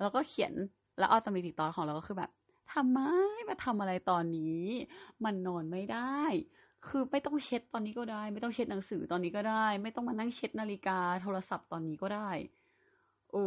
[0.00, 0.52] แล้วก็เขียน
[0.98, 2.30] แล้ว automatic thought ของเราก็คือแบบ
[2.72, 2.98] ทำไม
[3.48, 4.62] มาทำอะไรตอนนี้
[5.24, 6.20] มันนอนไม่ได้
[6.86, 12.30] คือไม่ต้องเช็ดตอนนี้ก็ได้ ไม่ต้องเช็ดหนังสือตอนนี้ก็ได้ ไม่ต้องมานั่งเช็ดนาฬิกาโทรศัพท์ตอนนี้ก็ได้
[13.30, 13.44] โอ้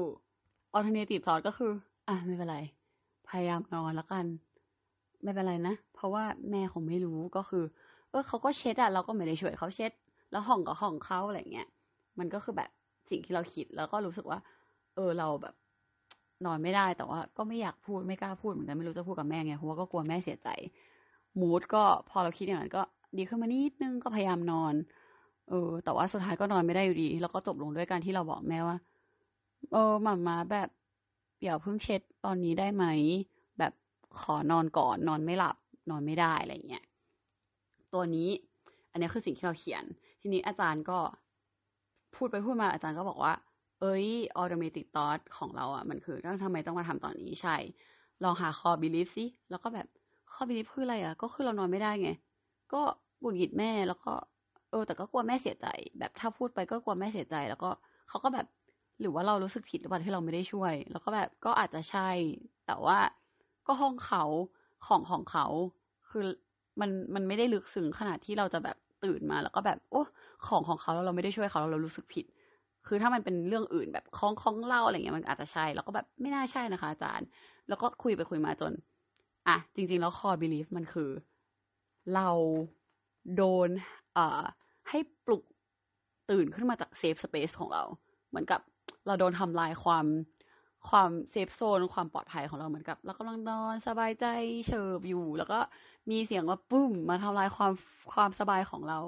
[0.73, 1.71] alternative thought ก็คือ
[2.07, 2.57] อะไม่เป็นไร
[3.27, 4.25] พยายามนอนแล้วกัน
[5.23, 7.63] ไม่เป็นไรนะ เพราะว่าแม่คงไม่รู้ก็คือ
[8.09, 9.91] เออเขาก็เช็ดอะเราก็ไม่ได้ช่วยเขาเช็ด
[10.31, 11.67] แล้วห้องก็ห้องเขาอะไรเงี้ย
[12.19, 12.69] มันก็คือแบบ
[13.09, 14.39] สิ่งที่เราคิดแล้วก็รู้สึกว่า
[14.95, 15.55] เออเราแบบ
[16.45, 20.47] นอนไม่ได้แต่ว่า ก็ไม่อยากพูดไม่กล้าพูดเหมือนกันไม่รู้จะพูดกับแม่ไงเพราะว่าก็กลัวแม่เสียใจ
[21.39, 22.81] มูดก็พอเราคิดอย่างนั้นก็
[23.17, 24.73] ดีขึ้นมานิดนึงก็พยายามนอน
[25.49, 28.77] เออ แต่ว่าสุดท้ายก็นอนไม่ได้อยู่ดี แล้วก็จบลงด้วยการที่เราบอกแม่ว่า
[29.71, 30.69] เออหมามาแบบ
[31.43, 32.85] อย่าเพิ่งเช็ดตอนนี้ได้ไหม
[33.59, 33.73] แบบ
[34.19, 35.55] ขอนอนก่อนนอนไม่หลับ
[35.89, 36.83] นอนไม่ได้อะไรเงี้ย
[37.93, 38.29] ตัวนี้
[38.91, 39.83] อันนี้คือสิ่งที่เราเขียน
[40.21, 40.99] ทีนี้อาจารย์ก็
[42.15, 43.33] พูดไปพูดมาอาจารย์ก็บอกว่า
[43.81, 47.55] เอ้ย automatic thoughts ของเราอะ มันคือทำไมต้องมาทำตอนนี้ใช่
[48.23, 49.87] ลองหา core belief สิ แล้วก็แบบ
[50.33, 52.09] core belief คืออะไรอะ ก็คือเรานอนไม่ได้ไง
[52.73, 52.81] ก็
[53.23, 54.13] หงุดหงิดแม่แล้วก็
[54.71, 55.67] เออ แต่ก็กลัวแม่เสียใจ
[55.99, 57.69] แบบถ้าพูดไปก็กลัวแม่เสียใจ แล้วก็
[58.09, 58.45] เขาก็แบบ
[58.99, 62.09] หรือว่าเรารู้สึกผิดหรือเปล่าที่เราไม่ได้ช่วย แล้วก็แบบก็อาจจะใช่
[62.67, 62.97] แต่ว่า
[63.67, 64.23] ก็ห้องเขา
[64.87, 65.45] ของของเขา
[66.09, 66.25] คือ
[66.81, 70.01] มันมันไม่ได้ลึกซึ้งขนาดที่เราจะแบบตื่นมา แล้วก็แบบโอ้
[70.47, 72.25] ของของเขาแล้วเราไม่ได้ช่วยเขาแล้วเรารู้สึกผิด
[72.87, 77.27] คือถ้ามันเป็นเรื่องอื่นแบบคล้องคล้องเล่าอะไรเงี้ยมันอาจจะใช่ แล้วก็แบบไม่น่าใช่นะคะ อาจารย์
[77.67, 78.73] แล้วก็คุยไปคุยมาจน
[79.47, 81.09] อะจริง ๆ แล้วคอบิลีฟมันคือ
[82.13, 82.29] เรา
[83.35, 83.69] โดน
[84.13, 84.43] เอ่อ
[84.89, 85.43] ให้ปลุก
[86.29, 87.83] ตื่นขึ้นมาจากเซฟสเปซของเรา
[88.29, 88.61] เหมือนกับ
[89.07, 90.05] เราโดนทำลายความ
[90.89, 94.25] ความ safe zone ความปลอดภัยของเราเหมือนกับเรากำลังนอนสบายใจ
[94.65, 95.59] เฉิบอยู่ แล้วก็
[96.11, 97.71] มีเสียงว่าปุ้มมาทำลายความ
[98.13, 98.99] ความสบายของเรา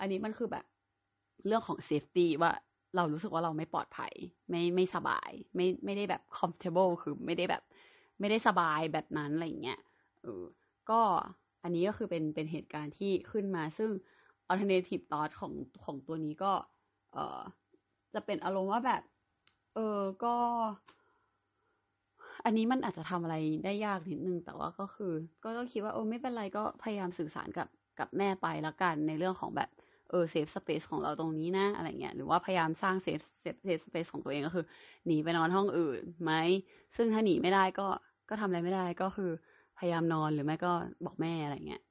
[0.00, 0.64] อันนี้มันคือแบบ
[1.46, 2.52] เรื่องของ safety ว่า
[2.96, 4.12] เรารู้สึกว่าเราไม่ปลอดภัย
[4.50, 7.62] ไม่ไม่สบาย ไม่ไม่ได้แบบ comfortable คือไม่ได้แบบ
[8.20, 9.80] ไม่ได้สบายแบบนั้นอะไรเงี้ย
[10.22, 10.44] เออ
[10.90, 11.00] ก็
[11.62, 13.90] อันนี้ก็คือเป็นเป็นเหตุการณ์ที่ขึ้นมา ซึ่ง
[14.50, 15.52] alternative thought ของ
[15.84, 16.52] ของตัวนี้ก็
[17.12, 17.40] เออ
[18.14, 19.02] จะเป็นอารมณ์ว่าแบบ
[19.76, 20.34] เออก็
[22.44, 25.12] อันนี้มันอาจจะทำอะไรได้ยากนิดนึง แต่ว่าก็คือ
[25.44, 29.68] ก็ต้องคิดว่าเออไม่เป็นไรก็พยายามสื่อสารกับกับแม่ไปแล้วกันในเรื่องของแบบ
[30.10, 34.64] เออ safe space ของเราตรงนี้นะอะไรเงี้ยหรือว่าพยายามสร้าง safe safe safe space ของตัวเองก็คือ
[35.06, 36.32] หนีไปนอนห้องอื่นไหม
[36.96, 37.88] ซึ่งถ้าหนีไม่ได้ก็
[38.28, 39.30] ก็ทำอะไรไม่ได้ก็คือ
[39.78, 40.72] พยายามนอนหรือไม่ก็
[41.04, 41.82] บอกแม่อะไรเงี้ย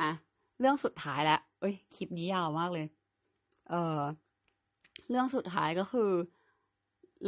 [0.00, 0.10] อะ
[0.60, 2.86] เรื่องสุดท้ายแล้วเอ้ยคลิปนี้ยาวมากเลย
[3.70, 4.00] เออ
[5.08, 6.10] เรื่องสุดท้ายก็คือ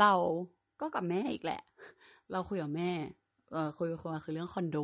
[0.01, 0.13] เรา
[0.81, 1.61] ก็กับแม่อีกแหละ
[2.33, 2.91] เราคุยกับแม่
[3.53, 4.79] เออคุยคุยคือเรื่องคอนโด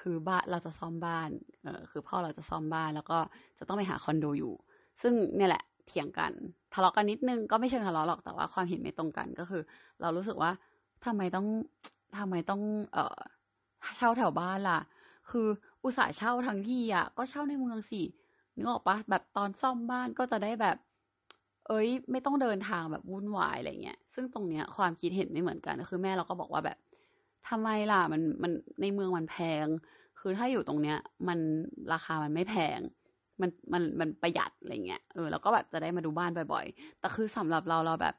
[0.00, 1.30] คือบ้านเราจะซ่อมบ้าน
[1.62, 3.18] เออคือพ่อเราจะซ่อมบ้าน แล้วก็
[3.58, 4.52] จะต้องไปหาคอนโดอยู่
[5.02, 6.32] ซึ่งเนี่ยแหละเถียงกัน
[6.74, 9.62] ทะเลาะกันนิดนึงก็ไม่เชิงทะเลาะหรอกแต่ว่าความเห็นไม่ตรงกันก็คือ
[10.00, 10.50] เรารู้สึกว่า
[11.04, 11.46] ทำไมต้อง
[12.18, 13.18] ทำไมต้อง เออ
[13.96, 14.80] เช่าแถวบ้านล่ะ
[15.30, 15.48] คือ
[15.82, 18.02] อุตส่าห์เช่าทั้งที่อะก็เช่าในเมืองสิ
[18.56, 20.76] นึกออกปะแบบตอนซ่อมบ้านก็จะได้แบบ
[21.70, 26.78] เอ้ย ไม่ต้องเดินทางแบบวุ่นวายอะไรเงี้ย ซึ่งตรงเนี้ยความคิดเห็นไม่เหมือนกันคือแม่เราก็บอกว่าแบบ
[27.48, 29.66] ทำไมล่ะมันมันในเมืองมันแพง
[30.20, 31.38] คือถ้าอยู่ตรงเนี้ย มัน
[31.92, 32.78] ราคามันไม่แพง
[33.40, 38.14] มันมันมันประหยัดอะไรเงี้ยเออแล้วก็แบบจะได้มาดูบ้านบ่อยๆ แต่คือสำหรับเราเราแบบ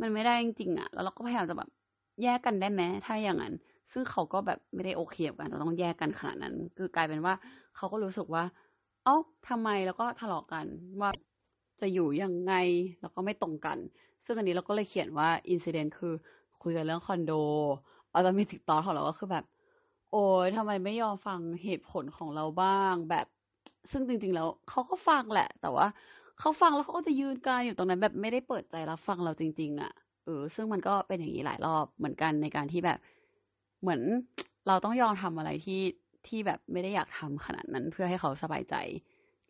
[0.00, 1.68] มันไม่ได้จริงๆอะ แล้วเราก็พยายามจะแบบ
[2.22, 3.54] แยกกันได้ไหมถ้าอย่างนั้น
[3.92, 7.34] ซึ่งเขาก็แบบไม่ได้โอเคกับกันจะต้องแยกกันขนาดนั้น คือกลายเป็นว่า
[7.76, 8.44] เขาก็รู้สึกว่า
[9.04, 9.16] เอ้า
[9.48, 10.66] ทำไมแล้วก็ทะเลาะกัน
[11.00, 11.10] ว่า
[11.82, 12.54] จะอยู่ยังไง
[13.00, 13.78] แล้วก็ไม่ตรงกัน
[14.24, 16.12] ซึ่งอันนี้เราก็เลยเขียนว่า incident คือ
[16.62, 17.32] คุยกันเรื่องคอนโด
[18.14, 19.44] automatic thought ของเราก็คือแบบ
[20.12, 23.26] โอ้ยทำไมไม่ยอมฟังเหตุผลของเราบ้างแบบ
[23.92, 25.86] ซึ่งจริง ๆ แล้วเขาก็ฟังแหละ แต่ว่า
[26.38, 29.92] เขาฟังแล้วเขาก็จะยืนการอยู่ตรงนั้นแบบไม่ได้เปิดใจรับฟังเราจริง ๆอะ
[30.24, 32.98] เออซึ่งมันก็เป็นอย่างนี้หลายรอบเหมือนกันในการที่แบบ
[33.82, 34.00] เหมือน
[34.68, 35.80] เราต้องยอมทำอะไรที่
[36.26, 38.74] ที่แบบไม่ได้อยากทำขนาดนั้นเพื่อให้เขาสบายใจ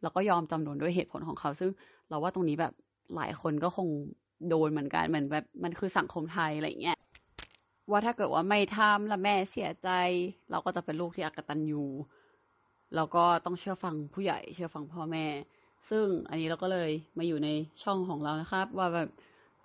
[0.03, 1.71] แล้วก็ยอมจำนนด้วยเหตุผลของเขา ซึ่ง
[2.11, 2.73] เราว่าตรงนี้แบบ
[3.17, 3.89] หลายคนก็คง
[4.49, 6.99] โดนเหมือนกันเหมือนแบบมันคือสังคมไทยอะไรเงี้ย
[7.91, 9.89] ว่าถ้าเกิดว่าไม่ทำแล้วแม่เสียใจ
[10.51, 11.85] เราก็จะเป็นลูกที่อักตันยู
[12.97, 15.27] แล้วก็ต้องเชื่อฟังผู้ใหญ่ เชื่อฟังพ่อแม่
[15.91, 17.49] ซึ่งอันนี้เราก็เลยมาอยู่ใน
[17.83, 19.09] ช่องของเรานะครับ ว่าแบบ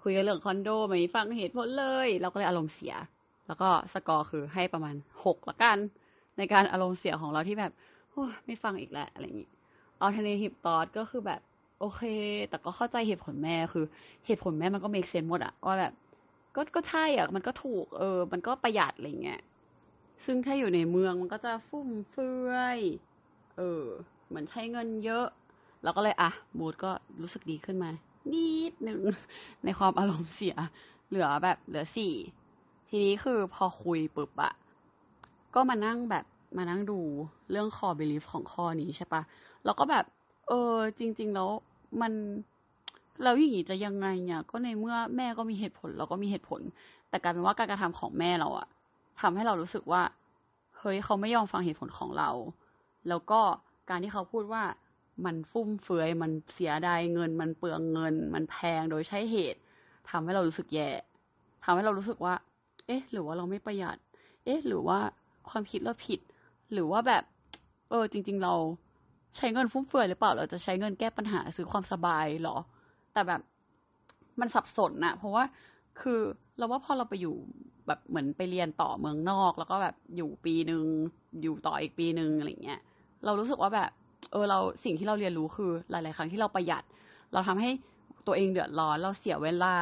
[0.01, 2.95] คุยกันเรื่องคอนโดไม่ฟังเหตุผลเลย เราก็เลยอารมณ์เสีย
[3.47, 5.77] แล้วก็สกอร์คือให้ประมาณหกละกัน
[6.37, 7.71] ในการอารมณ์เสียของเราที่แบบ
[8.45, 9.49] ไม่ฟังอีกแล้วอะไรอย่างนี้
[10.03, 11.41] alternative thought ก็คือแบบ
[11.79, 12.01] โอเค
[12.49, 13.85] แต่ก็เข้าใจเหตุผลแม่คือ
[14.25, 15.93] เหตุผลแม่มันก็ make sense หมดอะว่าแบบ
[16.55, 19.41] ก็ก็ใช่อะมันก็ถูก เออ มันก็ประหยัดอะไรเงี้ย
[20.25, 22.79] ซึ่งถ้าอยู่ในเมืองมันก็จะฟุ่มเฟือย
[23.57, 23.83] เออ
[24.27, 25.25] เหมือนใช้เงินเยอะ
[25.83, 27.89] เราก็เลยอะมูดก็รู้สึกดีขึ้นมา
[28.33, 29.01] นิดหนึ่ง
[29.63, 30.55] ในความอารมณ์เสีย
[31.07, 32.13] เหลือแบบเหลือสี่
[32.89, 34.53] ทีนี้คือพอคุยปุ๊บอะ
[35.55, 36.25] ก็มานั่งแบบ
[36.57, 36.99] มานั่งดู
[37.51, 39.21] เรื่องคอ belief ของข้อนี้ใช่ปะ
[39.65, 40.05] แล้วก็แบบ
[40.47, 41.49] เออ จริง ๆ แล้ว
[42.01, 42.13] มัน
[43.23, 46.61] เราอย่างนี้จะยังไงเนี่ย ก็ในเมื่อแม่ก็มีเหตุผล เราก็มีเหตุผล
[47.09, 48.67] แต่กลายเป็นว่าการกระทำของแม่เราอะ
[49.21, 50.01] ทำให้เรารู้สึกว่า
[50.79, 52.29] เฮ้ยเขาไม่ยอมฟังเหตุผลของเรา
[53.09, 53.41] แล้วก็
[53.89, 54.63] การที่เขาพูดว่า
[55.25, 59.59] มันฟุ่มเฟือยมันเสียดายเงิน มันเปลืองเงิน มันแพงโดยใช้เหตุ
[60.09, 60.89] ทำให้เรารู้สึกแย่
[61.63, 62.33] ทำให้เรารู้สึกว่า
[62.85, 63.97] เอ๊ะ หรือว่าเราไม่ประหยัด
[64.45, 64.99] เอ๊ะ หรือว่า
[65.49, 66.19] ความคิดเราผิด
[66.73, 67.23] หรือว่าแบบ
[67.89, 68.53] เออ จริง ๆ เรา
[69.37, 72.57] ใช้เงินฟุ่มเฟือยหรือเปล่า เราจะใช้เงินแก้ปัญหาซื้อความสบายหรอ
[73.13, 73.41] แต่แบบ
[74.39, 75.43] มันสับสนนะเพราะว่า
[76.01, 76.19] คือ
[76.57, 77.35] เราว่าพอเราไปอยู่
[77.87, 80.85] แบบเหมือนไปเรียนต่อเมืองนอก แล้วก็แบบอยู่ปีหนึ่ง
[81.41, 82.79] อยู่ต่ออีกปีหนึ่งอะไรเงี้ย
[83.25, 83.89] เรารู้สึกว่าแบบ
[84.31, 86.83] เออเราสิ่งที่เราเรียนรู้คือหลาย ๆ ครั้งที่เราประหยัด
[87.33, 87.69] เราทำให้
[88.27, 89.75] ตัวเองเดือดร้อน เราเสียเวลา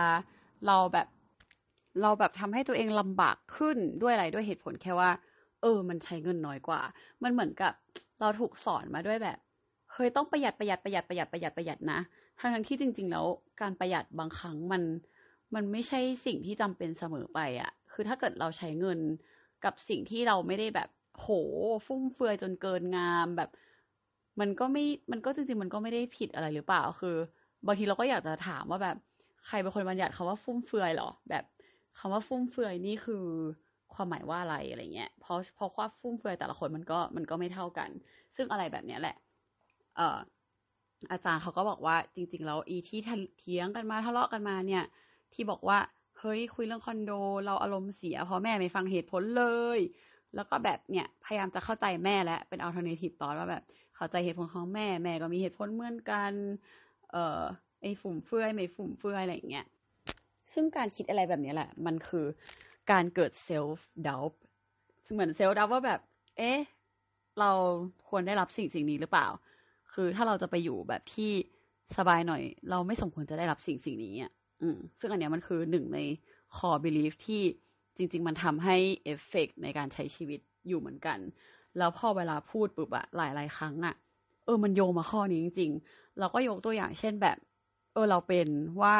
[0.67, 1.07] เราแบบ
[2.01, 5.09] เราแบบทำให้ตัวเองลำบากขึ้นด้วยอะไรด้วยเหตุผลแค่ว่า
[5.61, 6.81] เออ มันใช้เงินน้อยกว่า
[7.23, 7.73] มันเหมือนกับ
[8.19, 9.37] เราถูกสอนมาด้วยแบบ
[9.93, 11.99] เฮ้ยต้องประหยัดประหยัดประหยัดประหยัดประหยัดประหยัดนะ
[12.39, 13.25] ทั้งที่จริง ๆ แล้ว
[13.61, 14.83] การประหยัดบางครั้งมัน
[15.55, 18.99] มันไม่ใช่สิ่งที่จำเป็นเสมอไปอะคือถ้าเกิดเราใช้เงิน
[19.65, 21.27] กับสิ่งที่เราไม่ได้แบบโห
[21.85, 23.49] ฟุ่มเฟือยจนเกินงามแบบ
[24.39, 27.15] มันก็ไม่ มันก็จริง ๆ มันก็ไม่ได้ผิดอะไรหรือเปล่า คือ
[27.65, 28.97] บางทีเราก็อยากจะถามว่าแบบ
[29.47, 31.43] ใครเป็นคนบัญญัติคาว่าฟุ่มเฟือยหรอ แบบ
[31.99, 33.25] คำว่าฟุ่มเฟือยนี่คือ
[33.95, 37.89] ความหมายว่าอะไรอะไรเงี้ยเพราะเพราะว่าฟุ่มเฟือยแต่ละคนมันก็มันก็ไม่เท่ากัน
[38.35, 39.15] ซึ่งอะไรแบบเนี้ยแหละ
[39.95, 40.17] เอ่อ
[41.11, 42.99] อาจารย์เขาก็บอกว่าจริง ๆ แล้วไอ้ที่
[43.39, 44.83] เถียงกันมาทะเลาะกันมาเนี่ย
[45.33, 45.77] ที่บอกว่า
[46.19, 47.11] เฮ้ยคุยเรื่องคอนโด
[47.45, 49.45] เราอารมณ์เสียเพราะแม่ไม่ฟังเหตุผลเล
[49.77, 49.79] ย
[50.35, 53.63] แล้วก็แบบเนี่ยพยายามจะเข้าใจแม่และเป็น alternative thought ว่าแบบ
[53.95, 56.33] เข้าใจเหตุผลของแม่แม่ก็มีเหตุผลเหมือนกัน
[57.11, 57.41] เอ่อ
[57.81, 59.65] ไอ้ฟุ่มเฟือยไม่ฟุ่มเฟือยอะไรอย่างเงี้ย
[60.53, 62.25] ซึ่งการคิดอะไรแบบนี้แหละ มันคือ
[62.91, 64.23] การเกิด self-doubt
[65.13, 65.99] เหมือน self-doubt ว่าแบบ
[66.37, 66.59] เอ๊ะ
[67.39, 67.51] เรา
[68.09, 69.27] ควรได้รับสิ่งสิ่งนี้หรือเปล่า
[69.93, 71.31] คือถ้าเราจะไปอยู่แบบที่
[71.97, 75.99] สบายหน่อย เราไม่สมควรจะได้รับสิ่งสิ่งนี้อะอืมซึ่งอันเนี้ยมันคือหนึ่งใน
[76.55, 77.41] core belief ที่
[77.97, 81.19] จริง ๆ มันทำให้เอฟเฟกในการใช้ชีวิตอยู่เหมือนกัน
[81.77, 83.95] แล้วพอเวลาพูดปุ๊บอะหลาย ๆ ครั้งอะ
[84.45, 87.37] เออ มันโยงมาข้อนี้จริง ๆ เราก็ยกตัวอย่างเช่นแบบ
[87.93, 88.47] เออ เราเป็น
[88.81, 88.95] ว่า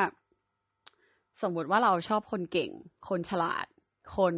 [1.42, 2.72] สมมติว่าเราชอบคนเก่ง
[3.10, 3.66] คนฉลาด
[4.18, 4.36] คน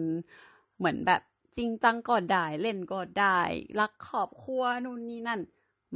[0.77, 1.21] เหมือนแบบ
[1.57, 3.39] จริงจังก็ได้เล่นก็ได้
[3.79, 5.41] รักครอบครัวนู่นนี่นั่น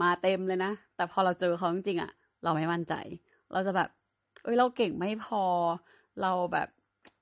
[0.01, 2.11] มาเต็มเลยนะ แต่พอเราเจอเขาจริงๆอะ
[2.43, 2.93] เราไม่มั่นใจ
[3.51, 3.89] เราจะแบบ
[4.43, 5.43] เอ้ยเราเก่งไม่พอ
[6.21, 6.67] เราแบบ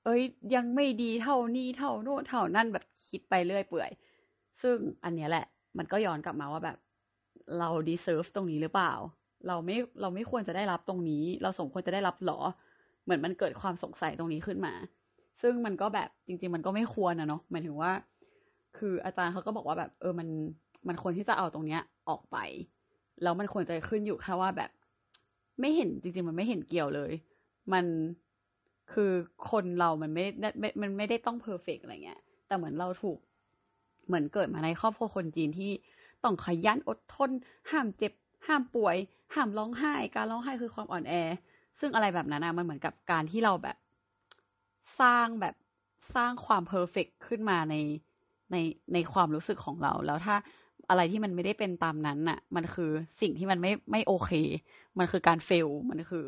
[0.03, 0.21] เอ้ย
[0.55, 3.91] ยังไม่ดีเท่านี้เท่าโน้นเท่านั่นแบบคิดไปเรื่อยเปื่อย
[4.62, 5.45] ซึ่งอันนี้แหละ
[5.77, 6.77] มันก็ย้อนกลับมาว่าแบบ
[7.60, 8.93] เราดีเซิร์ฟตรงนี้หรือเปล่า
[9.47, 12.39] เราไม่เราไม่ควรจะได้รับตรงนี้ เราสมควรจะได้รับหรอ
[13.03, 14.73] เหมือนมันเกิดความสงสัยตรงนี้ขึ้นมา
[15.41, 17.91] ซึ่งมันก็แบบจริง ๆ มันก็ไม่ควรนะเนาะหมายถึงว่า
[18.78, 20.28] คืออาจารย์เขาก็บอกว่าแบบ เออมัน
[20.88, 22.38] มันควรที่จะเอาตรงเนี้ยออกไป
[23.23, 24.71] แล้วมันควรจะขึ้นอยู่แค่ว่าแบบ
[25.60, 27.12] ไม่เห็นจริง ๆ มันไม่เห็นเกี่ยวเลย
[27.73, 27.86] มัน
[28.93, 29.12] คือ
[29.52, 30.26] คนเรามันไม่
[30.60, 33.17] ไม่มันไม่ได้ต้องเพอร์เฟกอะไรเงี้ย แต่เหมือนเราถูก
[34.08, 35.71] เหมือนเกิดมาในครอบครัวคนจีนที่
[36.23, 37.32] ต้องขยันอดทน
[37.71, 38.13] ห้ามเจ็บ
[38.47, 38.95] ห้ามป่วย
[39.34, 41.13] ห้ามร้องไห้ การร้องไห้คือความอ่อนแอ
[41.80, 43.78] ซึ่งอะไรแบบนั้นนะมันเหมือนกับการที่เราแบบ
[45.00, 45.56] สร้างแบบ
[46.15, 47.76] สร้างความเพอร์เฟกขึ้นมาใน
[48.52, 48.56] ใน
[48.93, 50.36] ในความรู้สึกของเรา แล้วถ้า
[50.89, 54.32] อะไรที่มันไม่ได้เป็นตามนั้นน่ะ มันคือสิ่งที่มันไม่ไม่โอเค
[54.97, 56.26] มันคือการเฟล มันคือ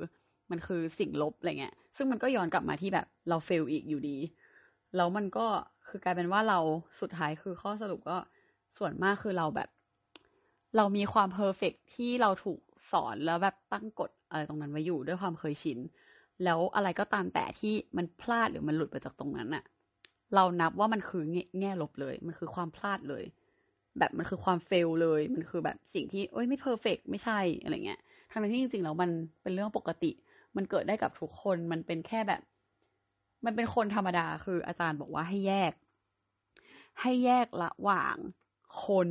[0.52, 4.18] มันคือสิ่งลบอะไรเงี้ย ซึ่งมันก็ย้อนกลับมาที่แบบเราเฟลอีกอยู่ดี
[4.96, 5.46] แล้วมันก็
[5.88, 6.60] คือกลายเป็นว่าเรา
[7.02, 8.18] สุดท้ายคือข้อสรุปก็
[8.78, 9.70] ส่วนมากคือเราแบบ
[10.78, 12.60] เรามีความ perfect ที่เราถูก
[12.92, 15.80] สอนแล้วแบบตั้งกฎอะไรตรงนั้นไว้อยู่ด้วยความเคยชิน
[16.44, 19.64] แล้วอะไรก็ตามแต่ที่มันพลาดหรือมันหลุดไปจากตรงนั้นน่ะ
[20.36, 23.24] เรานับว่ามันคือแง่แง่ลบเลย มันคือความพลาดเลย
[24.00, 28.00] แบบมันคือความ fail เลย มันคือแบบสิ่งที่เอ้ยไม่ perfect ไม่ใช่อะไรเงี้ย
[28.32, 30.12] ทำไมที่จริงๆแล้วมันเป็นเรื่องปกติ
[30.56, 32.42] มันเกิดได้กับทุกคน มันเป็นแค่แบบ
[33.46, 35.74] มันเป็นคนธรรมดา คืออาจารย์บอกว่าให้แยก
[37.02, 38.16] ให้แยกระหว่าง
[38.86, 39.10] คน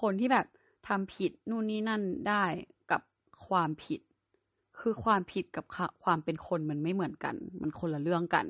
[0.00, 0.46] คนที่แบบ
[0.88, 2.44] ทำผิดนู่นนี่นั่นได้
[2.90, 3.00] กับ
[3.48, 4.00] ความผิด
[4.80, 5.64] คือความผิดกับ
[6.04, 8.46] ความเป็นคนมันไม่เหมือนกัน มันคนละเรื่องกัน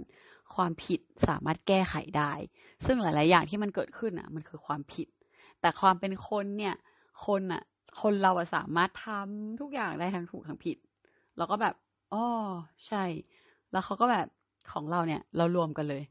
[0.55, 2.33] ความผิดสามารถแก้ไขได้
[2.87, 5.09] ซึ่งหลาย ๆ อย่างที่มันเกิดขึ้นอะ มันคือความผิด
[5.61, 6.75] แต่ความเป็นคนเนี่ย
[7.27, 7.62] คนอะ
[8.03, 10.77] คนเราอะสามารถทำทุกอย่างได้ทั้งถูกทั้งผิด
[11.37, 11.75] เราก็แบบ
[12.12, 12.25] อ๋อ
[12.87, 13.05] ใช่
[13.73, 14.27] แล้วเขาก็แบบ
[14.73, 16.03] ของเราเนี่ย เรารวมกันเลย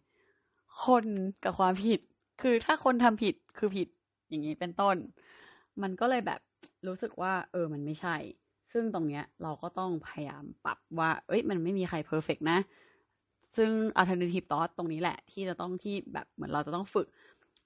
[0.85, 1.05] คน
[1.43, 1.99] กับความผิด
[2.41, 3.87] คือถ้าคนทำผิดคือผิด
[4.29, 4.95] อย่างนี้เป็นต้น
[5.81, 6.39] มันก็เลยแบบ
[6.87, 8.15] รู้สึกว่า เออ มันไม่ใช่
[8.77, 12.59] ซึ่งตรงเนี้ยเราก็ต้องพยายามปรับว่า เอ้ย มันไม่มีใครเพอร์เฟกนะ
[13.57, 17.07] ซึ่ง alternative thought ตรงนี้แหละ ที่จะต้องที่แบบเหมือนเราจะต้องฝึก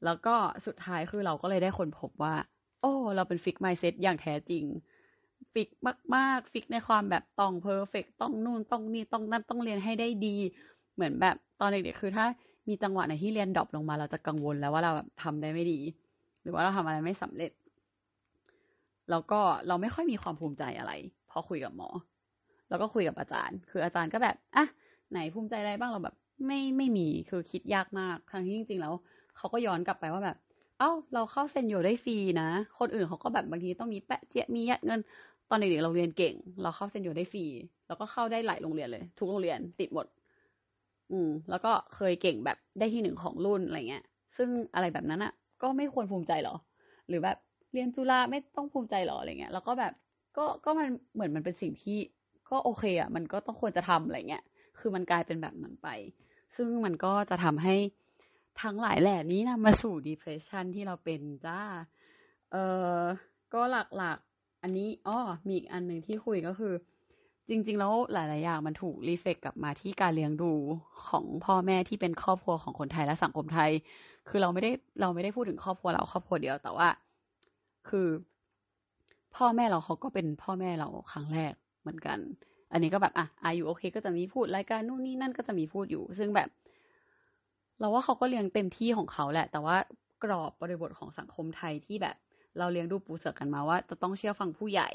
[0.06, 2.36] แล้วก็สุดท้ายคือเราก็เลยได้คนพบว่า
[2.82, 4.64] โอ้ เราเป็น fixed mindset อย่างแท้จริง
[5.54, 5.70] fix
[6.16, 10.36] มากๆ fix ในความแบบต้อง perfect ต้องนู่นต้องนี่ต้องนั่นต้องเรียนให้ได้ดี
[10.96, 12.26] เหมือนแบบตอนเด็กๆคือถ้า
[12.68, 15.80] มีจังหวะไหนที่เรียน drop ลงมาเราจะกังวลแล้วว่าเราแบบทำได้ไม่ดี
[16.42, 17.52] หรือว่าเราทำอะไรไม่สำเร็จ
[19.10, 20.92] แล้วก็เราไม่ค่อยมีความภูมิใจอะไร
[21.30, 21.90] พอคุยกับหมอ
[22.70, 24.66] แล้วก็คุยกับอาจารย์ คืออาจารย์ก็แบบอะ
[25.12, 28.94] ไหนภูมิใจอะไรบ้างเราแบบ ไม่ไม่มีคือคิดยากมากทั้งที่จริงๆแล้ว
[29.38, 30.38] เขาก็ย้อนกลับไปว่าแบบ
[30.80, 35.00] เอ้า เราเข้าเซนโยได้ฟรีนะคนอื่นเขาก็แบบบางทีต้องมีแปะเจี๊ยมียัดเงิน
[35.50, 37.46] ตอนเด็กๆเราเรียนเก่ง เราเข้าเซนโยได้ฟรี
[37.88, 40.06] แล้วก็เข้าได้หลายโรงเรียนเลย ทุกโรงเรียนติดหมด
[41.12, 44.04] อืม แล้วก็เคยเก่งแบบได้ที่หนึ่งของรุ่นอะไรเงี้ย
[44.38, 46.56] ซึ่งอะไรแบบนั้นอะ ก็ไม่ควรภูมิใจหรอ
[47.08, 47.38] หรือแบบ
[47.74, 49.94] เรียนจุฬาไม่ต้องภูมิใจหรออะไรเงี้ยแล้วก็แบบ
[50.38, 51.98] ก็ก็มันเหมือนมันเป็นสิ่งที่
[52.50, 54.44] ก็โอเคอะมันก็ต้องควรจะทำอะไรเงี้ย
[54.80, 55.88] คือมันกลายเป็นแบบนั้นไป
[56.56, 57.76] ซึ่งมันก็จะทำให้
[58.62, 61.60] ทั้งหลายแหล่นี้นำมาสู่ depression ที่เราเป็นจ้า
[62.52, 62.56] เอ
[63.00, 63.00] อ
[63.54, 63.62] ก็
[63.98, 66.74] หลักๆ อันนี้อ๋อมีอีกอันหนึ่งที่คุยก็คือ
[67.50, 70.52] จริง ๆ แล้วหลายๆอย่างมันถูกรีเฟกกลับมาที่การเลี้ยงดู
[71.08, 73.72] ของพ่อแม่ที่เป็นครอบครัวของคนไทยและสังคมไทย
[74.30, 76.88] คือเราไม่ได้เราไม่ได้พูดถึงครอบครัวเราครอบครัวเดียวแต่ว่า
[77.88, 78.08] คือ
[79.36, 82.20] พ่อแม่เราเขาก็เป็นพ่อแม่เราครั้งแรกเหมือนกัน
[82.72, 86.50] อันนี้ก็แบบอะอายุโอเค ก็จะมีพูดรายการนู่นนี่นั่นก็จะมีพูดอยู่ ซึ่งแบบ
[87.80, 89.78] เราว่าเขาก็เลี้ยงเต็มที่ของเขาแหละ แต่ว่า
[90.24, 92.16] กรอบบริบทของสังคมไทยที่แบบ
[92.58, 94.90] เราเลี้ยงดูปูเสือกันมาว่า จะต้องเชื่อฟังผู้ใหญ่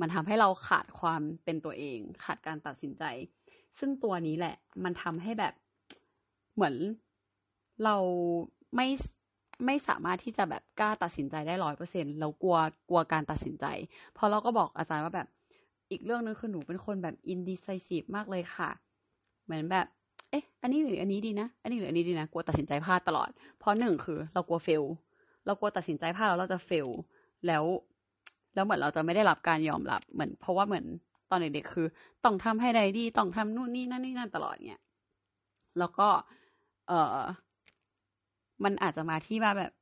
[0.00, 3.04] มันทำให้เราขาดความเป็นตัวเอง ขาดการตัดสินใจ
[3.78, 5.54] ซึ่งตัวนี้แหละ มันทำให้แบบ
[6.54, 6.74] เหมือน
[7.84, 7.96] เรา
[8.76, 8.86] ไม่
[9.66, 12.56] ไม่สามารถที่จะแบบกล้าตัดสินใจได้ร้อยเปอร์เซ็นต์เรากลัว
[12.88, 13.66] กลัวการตัดสินใจ
[14.16, 15.28] พอเราก็บอกอาจารย์ว่าแบบ
[15.90, 18.70] อีกเรื่องนึงคือหนูเป็นคนแบบอินดิไซซีฟมากเลยค่ะ
[19.44, 19.86] เหมือนแบบ
[20.30, 24.82] เอ๊ะ อันนี้หรืออันนี้ดีนะ อันนี้หรืออันนี้ดีนะ กลัวตัดสินใจพลาดตลอด เพราะหนึ่งคือ เรากลัวเฟล
[25.46, 26.88] เรากลัวตัดสินใจพลาดแล้วเราจะเฟล
[27.46, 27.64] แล้ว
[28.54, 30.84] แล้วเหมือนเราจะไม่ได้รับการยอมรับ เหมือน เพราะว่าเหมือน
[31.30, 31.86] ตอนเด็กๆคือ
[32.24, 34.80] ต้องทำให้ได้ดี ต้องทำนู่นนี่นั่นนี่นั่นตลอดเนี้ย
[35.78, 36.08] แล้วก็
[36.88, 37.18] เออ
[38.64, 39.72] มันอาจจะมาที่ว่าแบบ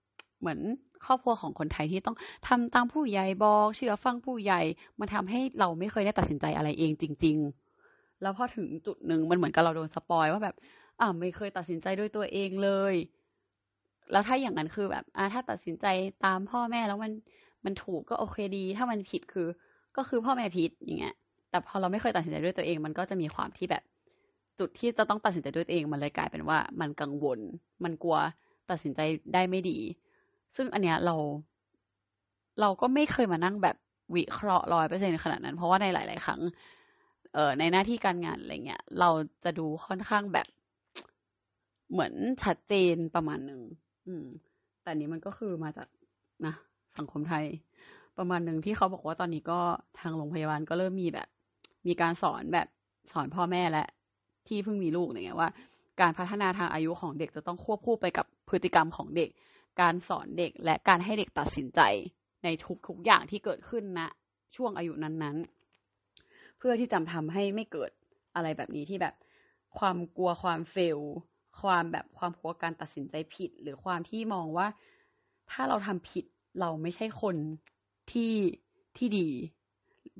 [0.41, 0.59] เหมือน
[1.07, 2.17] ครอบครัวของคนไทยที่ต้อง
[2.49, 4.61] ทำตามผู้ใหญ่บอกเชื่อฟังผู้ใหญ่
[5.01, 7.37] มันทำให้เราไม่เคยได้ตัดสินใจอะไรเองจริง
[7.81, 10.57] ๆ แล้วพอถึงจุดหนึ่งมันเหมือนกับเราโดนสปอยว่าแบบ
[11.01, 12.95] อ่าไม่เคยตัดสินใจด้วยตัวเองเลย
[14.13, 15.87] แล้วถ้าอย่างนั้นคือแบบอ่าถ้าตัดสินใจ
[16.25, 17.13] ตามพ่อแม่แล้วมัน
[17.65, 19.49] มันถูกก็โอเคดี ถ้ามันผิดคือ
[19.97, 21.15] ก็คือพ่อแม่ผิดอย่างเงี้ย
[21.51, 23.83] แต่พอเราไม่เคยตัดสินใจด้วยตัวเอง มันก็จะมีความที่แบบ
[24.59, 27.39] จุดที่จะต้องตัดสินใจด้วยตัวเอง มันเลยกลายเป็นว่า มันกังวล
[27.85, 28.19] มันกลัว
[28.71, 29.01] ตัดสินใจ
[29.35, 29.79] ได้ไม่ดี
[30.57, 31.17] ซึ่งอันเนี้ยเรา
[32.61, 33.77] เราก็ไม่เคยมานั่งแบบ
[34.17, 36.41] วิเคราะห์ร้อยเปอร์เซ็นขนาดนั้น เพราะว่าในหลาย ๆ ครั้ง
[37.35, 39.11] เอ่อในหน้าที่การงานอะไรเงี้ย เรา
[39.45, 40.47] จะดูค่อนข้างแบบ
[41.93, 43.61] เหมือนชัดเจนประมาณหนึ่ง
[44.07, 44.25] อืม
[44.83, 45.89] แต่นี้มันก็คือมาจาก
[46.47, 46.55] นะ
[46.99, 47.45] สังคมไทย
[48.19, 49.61] ประมาณหนึ่งที่เขาบอกว่าตอนนี้ก็
[50.01, 51.29] ทางโรงพยาบาลก็เริ่มมีแบบ
[51.87, 52.69] มีการสอนแบบ
[53.13, 53.87] สอนพ่อแม่และ
[54.49, 55.51] ที่เพิ่งมีลูกอย่างเงี้ยว่า
[56.01, 59.31] การพัฒนาทางอายุของเด็กจะต้องควบคู่ไปกับ พฤติกรรมของเด็ก
[59.81, 61.81] การสอนเด็กและการให้เด็กตัดสินใจ
[62.45, 62.49] ใน
[62.87, 64.09] ทุกๆอย่างที่เกิดขึ้นณนะ
[64.57, 67.91] ช่วงอายุนั้นๆ เพื่อที่จะทำให้ไม่เกิด
[68.35, 69.15] อะไรแบบนี้ที่แบบ
[69.79, 70.99] ความกลัวความเฟล
[71.61, 74.67] ความแบบความกลัวการตัดสินใจผิด หรือความที่มองว่า
[75.51, 76.25] ถ้าเราทำผิด
[76.61, 77.37] เราไม่ใช่คน
[78.13, 78.35] ที่
[78.97, 79.29] ที่ดี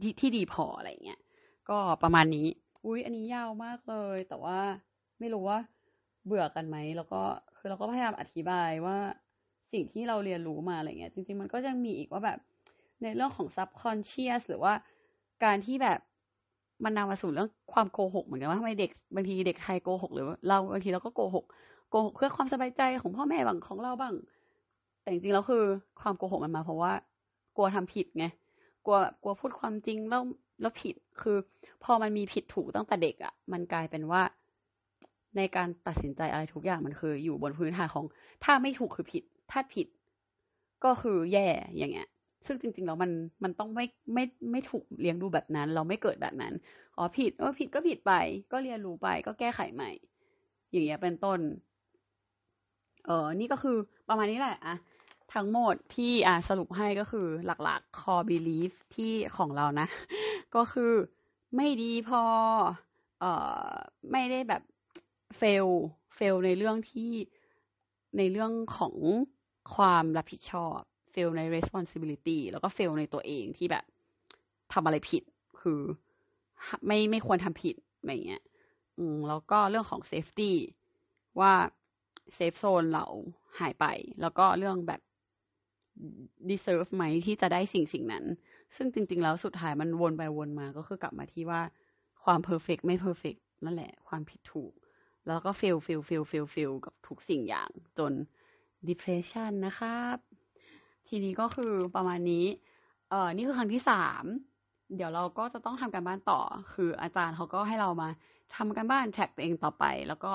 [0.03, 1.21] ที่ที่ดีพออะไรเงี้ย
[1.69, 2.49] ก็ประมาณนี้
[2.85, 4.59] อุ้ยอันนี้ยาวมากเลย แต่ว่า
[5.19, 5.59] ไม่รู้ว่า
[6.27, 7.23] เบื่อกันไหม แล้วก็
[7.67, 8.99] คือเราก็พยายามอธิบายว่า
[9.73, 12.39] สิ่งที่เราเรียนรู้มาอะไรเงี้ย จริง ๆ มันก็ยังมีอีกว่าแบบ
[13.03, 14.73] ในเรื่องของ subconscious หรือว่า
[15.45, 15.99] การที่แบบ
[16.85, 21.45] มันนำมาสู่เรื่องความโกหกเหมือนกันว่าทำไมเด็กบางทีเด็กไทยโกหกหรือเราบางทีเราก็โกหก
[21.91, 24.15] โกหกเพื่อความสบายใจของพ่อแม่บางของเราบ้าง
[25.03, 25.65] แต่จริงๆแล้วคือ
[26.01, 26.93] ความโกหกมันมาเพราะว่า
[27.57, 28.25] กลัวทำผิดไง
[28.85, 30.23] กลัวแบบกลัวพูดความจริงแล้ว
[30.61, 31.37] แล้วผิดคือ
[31.85, 34.23] พอมันมีผิดถูกตั้งแต่เด็กอะ่ะ มันกลายเป็นว่า
[35.37, 38.05] ในการตัดสินใจอะไรทุกอย่างมันคือ อยู่บนพื้นฐานของ
[38.45, 39.87] ถ้าไม่ถูกคือผิด ถ้าผิด
[40.85, 42.09] ก็คือแย่อย่างเงี้ย
[42.47, 43.11] ซึ่งจริงๆแล้วมัน
[43.45, 46.53] มันต้องไม่ไม่ไม่ถูกเลี้ยงดูแบบนั้น เราไม่เกิดแบบนั้น
[46.97, 48.13] อ๋อผิดเออผิดก็ผิดไป
[48.53, 49.91] ก็เรียนรู้ไป ก็แก้ไขใหม่
[50.71, 51.41] อย่างเงี้ยเป็นต้น
[53.07, 53.77] เออนี่ก็คือ
[54.09, 54.77] ประมาณนี้แหละอะ
[55.35, 59.87] ทั้งหมดที่อ่าสรุปให้ก็คือหลักๆ core belief ที่ของเรานะ
[60.57, 60.93] ก็คือ
[61.57, 62.23] ไม่ดีพอ
[63.21, 63.33] เอ่
[63.69, 63.73] อ
[64.13, 64.63] ไม่ได้แบบ
[65.41, 65.69] fail
[66.19, 67.13] fail ในเรื่องที่
[68.19, 68.95] ในเรื่องของ
[69.75, 70.79] ความรับผิดชอบ
[71.13, 73.85] fail ใน responsibility แล้วก็ fail ในตัวเองที่แบบ
[74.73, 75.23] ทำอะไรผิด
[75.61, 75.81] คือ
[76.87, 78.43] ไม่ไม่ควรทำผิดอะไรเงี้ย
[78.99, 80.53] อืมแล้วก็เรื่องของ safety
[81.41, 81.53] ว่า
[82.37, 83.07] safe zone เรา
[83.61, 83.87] หายไป
[84.21, 85.01] แล้วก็เรื่องแบบ
[86.51, 88.25] deserve ไหมที่จะได้สิ่งสิ่งนั้น
[88.77, 91.61] ซึ่งจริง ๆ แล้วสุดท้ายมันวนไปวนมาก็คือกลับมาที่ว่า
[92.25, 94.73] ความ perfect ไม่ perfect นั่นแหละ ความผิดถูก
[95.27, 98.13] แล้วก็ fail fail fail fail fail กับทุกสิ่งอย่างจน
[98.89, 100.17] depression นะครับ
[101.09, 102.45] ทีนี้ก็คือประมาณนี้
[103.11, 104.25] เอ่อ นี่คือครั้งที่สาม
[104.97, 106.41] เดี๋ยวเราก็จะต้องทำการบ้านต่อ
[106.73, 108.09] คืออาจารย์เขาก็ให้เรามา
[108.57, 110.33] ทำการบ้านแท็กตัวเองต่อไป แล้วก็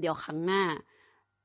[0.00, 0.62] เดี๋ยวครั้งหน้า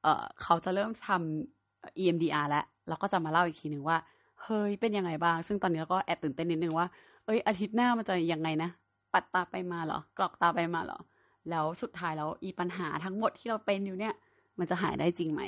[0.04, 3.98] เอ่อ เขาจะเริ่มทำ EMDR แล้ว เราก็จะมาเล่าอีกทีหนึ่งว่า
[4.44, 6.88] เฮ้ย เป็นยังไงบ้าง ซึ่งตอนนี้เราก็แอบตื่นเต้นนิดนึงว่า
[7.26, 8.70] เอ้ย อาทิตย์หน้ามันจะยังไงนะ
[9.14, 11.00] ปัดตาไปมาเหรอ กรอกตาไปมาเหรอ
[11.50, 14.14] แล้วสุดท้ายแล้วอีปัญหาทั้งหมดที่เราเป็นอยู่เนี่ย
[14.60, 15.42] มันจะหายได้จริงไหม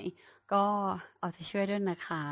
[0.54, 0.64] ก็
[1.20, 2.24] เอาใจช่วยด้วยนะคะ